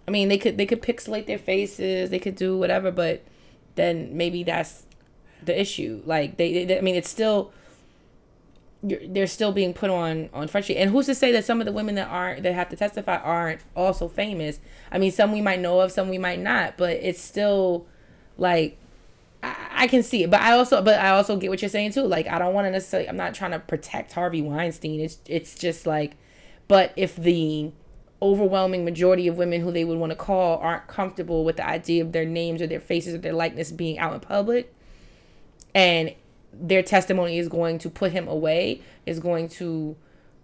[0.08, 2.10] I mean, they could they could pixelate their faces.
[2.10, 3.24] They could do whatever, but
[3.76, 4.84] then maybe that's
[5.43, 6.02] the issue.
[6.06, 7.52] Like they, they I mean, it's still
[8.84, 10.78] they're still being put on on front street.
[10.78, 13.18] And who's to say that some of the women that aren't that have to testify
[13.18, 14.60] aren't also famous?
[14.91, 17.88] I mean, some we might know of, some we might not, but it's still
[18.38, 18.78] like
[19.46, 20.32] I, I can see it.
[20.32, 22.04] But I also but I also get what you're saying too.
[22.04, 23.08] Like I don't want to necessarily.
[23.10, 25.00] I'm not trying to protect Harvey Weinstein.
[25.00, 26.16] It's it's just like,
[26.68, 27.72] but if the
[28.22, 32.04] overwhelming majority of women who they would want to call aren't comfortable with the idea
[32.04, 34.74] of their names or their faces or their likeness being out in public
[35.76, 36.16] and
[36.54, 39.96] their testimony is going to put him away, is going to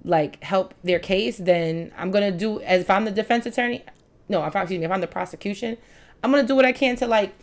[0.03, 3.83] like help their case, then I'm gonna do as if I'm the defense attorney.
[4.27, 5.77] No, if I'm excuse me, if I'm the prosecution,
[6.23, 7.33] I'm gonna do what I can to like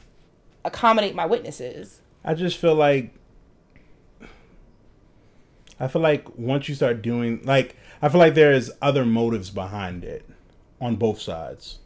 [0.68, 2.00] accommodate my witnesses.
[2.24, 3.14] I just feel like
[5.80, 9.50] I feel like once you start doing like I feel like there is other motives
[9.50, 10.28] behind it
[10.80, 11.78] on both sides.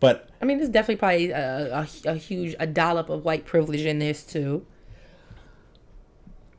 [0.00, 3.84] But I mean, there's definitely probably a, a, a huge a dollop of white privilege
[3.84, 4.64] in this too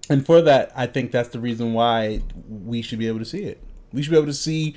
[0.10, 3.44] and for that, I think that's the reason why we should be able to see
[3.44, 3.62] it.
[3.94, 4.76] We should be able to see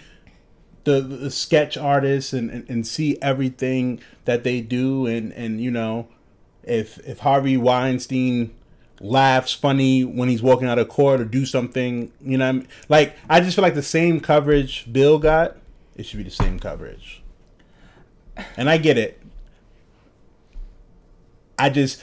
[0.84, 5.70] the, the sketch artists and, and, and see everything that they do and, and you
[5.70, 6.08] know
[6.64, 8.54] if if Harvey Weinstein
[9.00, 12.68] laughs funny when he's walking out of court or do something, you know, I mean?
[12.88, 15.56] like I just feel like the same coverage Bill got,
[15.96, 17.22] it should be the same coverage.
[18.56, 19.20] And I get it.
[21.58, 22.02] I just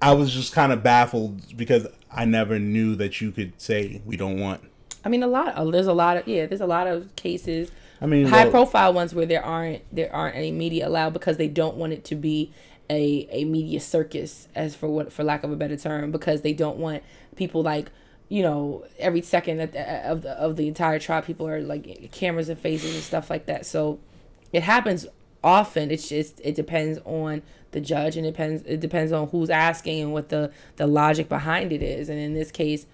[0.00, 4.16] I was just kind of baffled because I never knew that you could say we
[4.16, 4.62] don't want.
[5.04, 5.54] I mean, a lot.
[5.54, 6.46] Of, there's a lot of yeah.
[6.46, 7.70] There's a lot of cases.
[8.00, 11.36] I mean, high well, profile ones where there aren't there aren't any media allowed because
[11.36, 12.52] they don't want it to be
[12.90, 16.52] a a media circus, as for what for lack of a better term, because they
[16.52, 17.02] don't want
[17.36, 17.90] people like
[18.28, 21.60] you know every second of the uh, of the, of the entire trial people are
[21.60, 23.66] like cameras and faces and stuff like that.
[23.66, 23.98] So
[24.52, 25.06] it happens
[25.42, 25.90] often.
[25.90, 30.00] It's just it depends on the judge and it depends it depends on who's asking
[30.00, 32.86] and what the the logic behind it is and in this case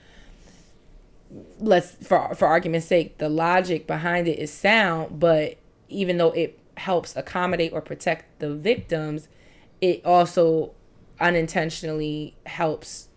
[1.58, 5.58] let's for for argument's sake the logic behind it is sound but
[5.88, 9.28] even though it helps accommodate or protect the victims
[9.80, 10.72] it also
[11.20, 13.08] unintentionally helps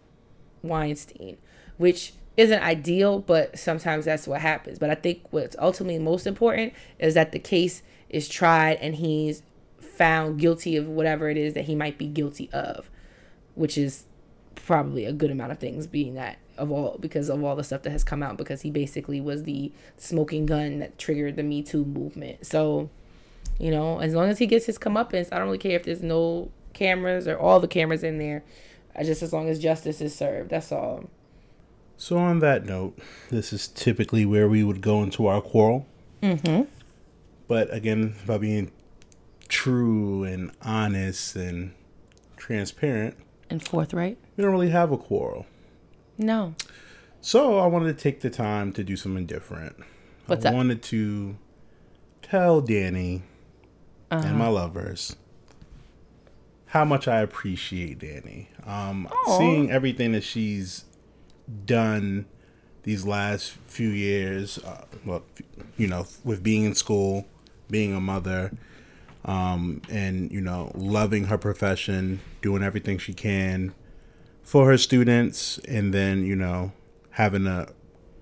[0.64, 1.38] Weinstein
[1.78, 6.74] which isn't ideal but sometimes that's what happens but i think what's ultimately most important
[7.00, 9.44] is that the case is tried and he's
[10.02, 12.90] found guilty of whatever it is that he might be guilty of,
[13.56, 14.06] which is
[14.56, 17.84] probably a good amount of things being that of all because of all the stuff
[17.84, 21.62] that has come out because he basically was the smoking gun that triggered the Me
[21.64, 22.46] Too movement.
[22.46, 22.90] So,
[23.60, 26.04] you know, as long as he gets his comeuppance, I don't really care if there's
[26.04, 28.44] no cameras or all the cameras in there.
[29.04, 31.10] Just as long as justice is served, that's all.
[31.98, 32.98] So on that note,
[33.30, 35.86] this is typically where we would go into our quarrel.
[36.22, 36.64] Mm-hmm.
[37.48, 38.72] But again, by being
[39.48, 41.74] true and honest and
[42.38, 43.18] transparent
[43.50, 44.18] and forthright.
[44.36, 45.46] We don't really have a quarrel.
[46.18, 46.56] No.
[47.20, 49.76] So I wanted to take the time to do something different.
[50.26, 50.56] What's I that?
[50.56, 51.38] wanted to
[52.22, 53.24] tell Danny
[54.12, 54.28] uh-huh.
[54.28, 55.16] and my lovers
[56.68, 58.48] how much I appreciate Danny.
[58.66, 60.86] Um, seeing everything that she's
[61.66, 62.26] done
[62.84, 65.24] these last few years, uh, well,
[65.76, 67.28] you know, with being in school,
[67.70, 68.54] being a mother,
[69.26, 73.74] um, and you know loving her profession doing everything she can
[74.42, 76.72] for her students and then you know
[77.12, 77.68] having to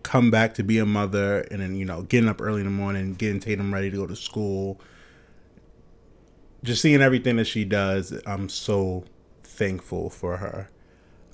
[0.03, 2.71] come back to be a mother and then you know getting up early in the
[2.71, 4.79] morning getting tatum ready to go to school
[6.63, 9.03] just seeing everything that she does i'm so
[9.43, 10.69] thankful for her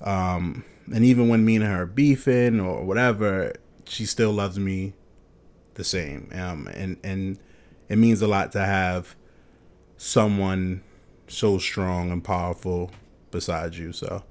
[0.02, 0.62] um,
[0.92, 3.52] and even when me and her are beefing or whatever
[3.86, 4.92] she still loves me
[5.74, 7.38] the same um, and and
[7.88, 9.14] it means a lot to have
[9.96, 10.82] someone
[11.28, 12.90] so strong and powerful
[13.30, 13.92] beside you.
[13.92, 14.24] So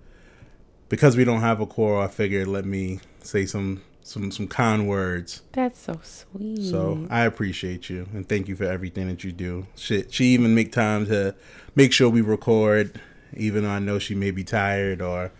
[0.89, 4.88] because we don't have a core, I figured let me say some some some kind
[4.88, 5.41] words.
[5.53, 6.64] That's so sweet.
[6.64, 9.66] So I appreciate you and thank you for everything that you do.
[9.76, 11.34] She she even make time to
[11.74, 13.01] make sure we record,
[13.36, 15.32] even though I know she may be tired or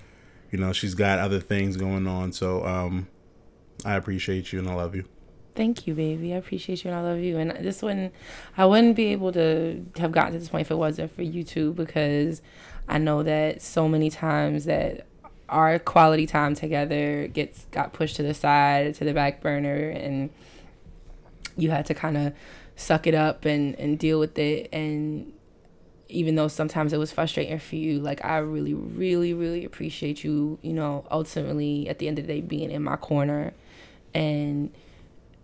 [0.52, 2.34] you know she's got other things going on.
[2.34, 3.08] So um,
[3.86, 5.06] I appreciate you and I love you.
[5.54, 6.34] Thank you, baby.
[6.34, 7.38] I appreciate you and I love you.
[7.38, 8.14] And this wouldn't,
[8.58, 11.46] I wouldn't be able to have gotten to this point if it wasn't for you
[11.46, 12.42] two because
[12.90, 15.06] I know that so many times that
[15.50, 20.30] our quality time together gets got pushed to the side, to the back burner, and
[21.58, 22.34] you had to kind of
[22.76, 24.70] suck it up and, and deal with it.
[24.74, 25.32] And
[26.10, 30.60] even though sometimes it was frustrating for you, like I really, really, really appreciate you,
[30.62, 33.54] you know, ultimately at the end of the day being in my corner
[34.14, 34.72] and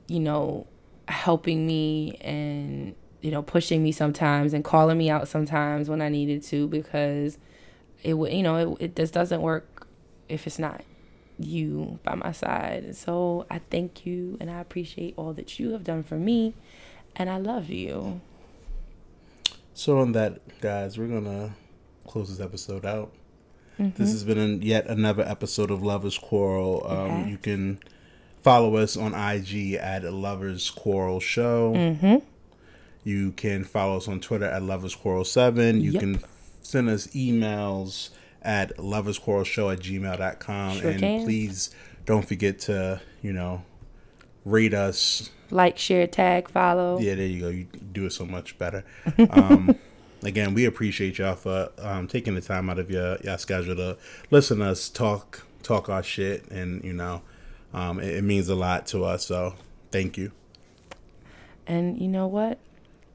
[0.08, 0.68] you know,
[1.08, 6.10] helping me and, you know, pushing me sometimes and calling me out sometimes when I
[6.10, 7.38] needed to because
[8.04, 9.88] it would you know it, it just doesn't work
[10.32, 10.84] if it's not
[11.38, 12.96] you by my side.
[12.96, 16.54] So I thank you and I appreciate all that you have done for me,
[17.16, 18.22] and I love you.
[19.74, 21.56] So on that, guys, we're gonna
[22.08, 23.12] close this episode out.
[23.80, 26.86] This has been an, yet another episode of Lovers Quarrel.
[26.88, 27.28] Um.
[27.30, 27.80] You can
[28.44, 32.22] follow us on IG at Lovers Quarrel Show.
[33.04, 35.82] You can follow us on Twitter at Lovers Quarrel Seven.
[35.82, 36.00] You Yep.
[36.00, 36.20] can
[36.62, 38.10] send us emails
[38.42, 40.78] at loversquarrelshow at gmail.com.
[40.78, 41.24] Sure and can.
[41.24, 41.70] please
[42.06, 43.64] don't forget to, you know,
[44.46, 47.00] rate us, Like, share, tag, follow.
[47.00, 47.50] yeah, there you go.
[47.50, 48.84] You do it so much better.
[49.30, 49.76] Um,
[50.24, 53.98] again, we appreciate y'all for um, taking the time out of your your schedule to
[54.32, 57.22] listen to us talk talk our shit, and you know,
[57.74, 59.26] um, it, it means a lot to us.
[59.26, 59.54] So
[59.92, 60.32] thank you.
[61.68, 62.58] And you know what?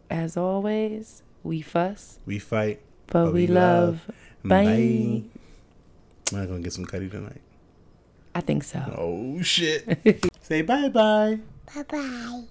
[0.08, 4.08] As always, we fuss, We fight, but, we, love.
[4.48, 5.22] Bye.
[6.32, 7.40] I'm not gonna get some cutty tonight.
[8.34, 8.80] I think so.
[8.96, 10.26] Oh shit!
[10.42, 11.38] Say bye bye.
[11.74, 12.42] Bye bye.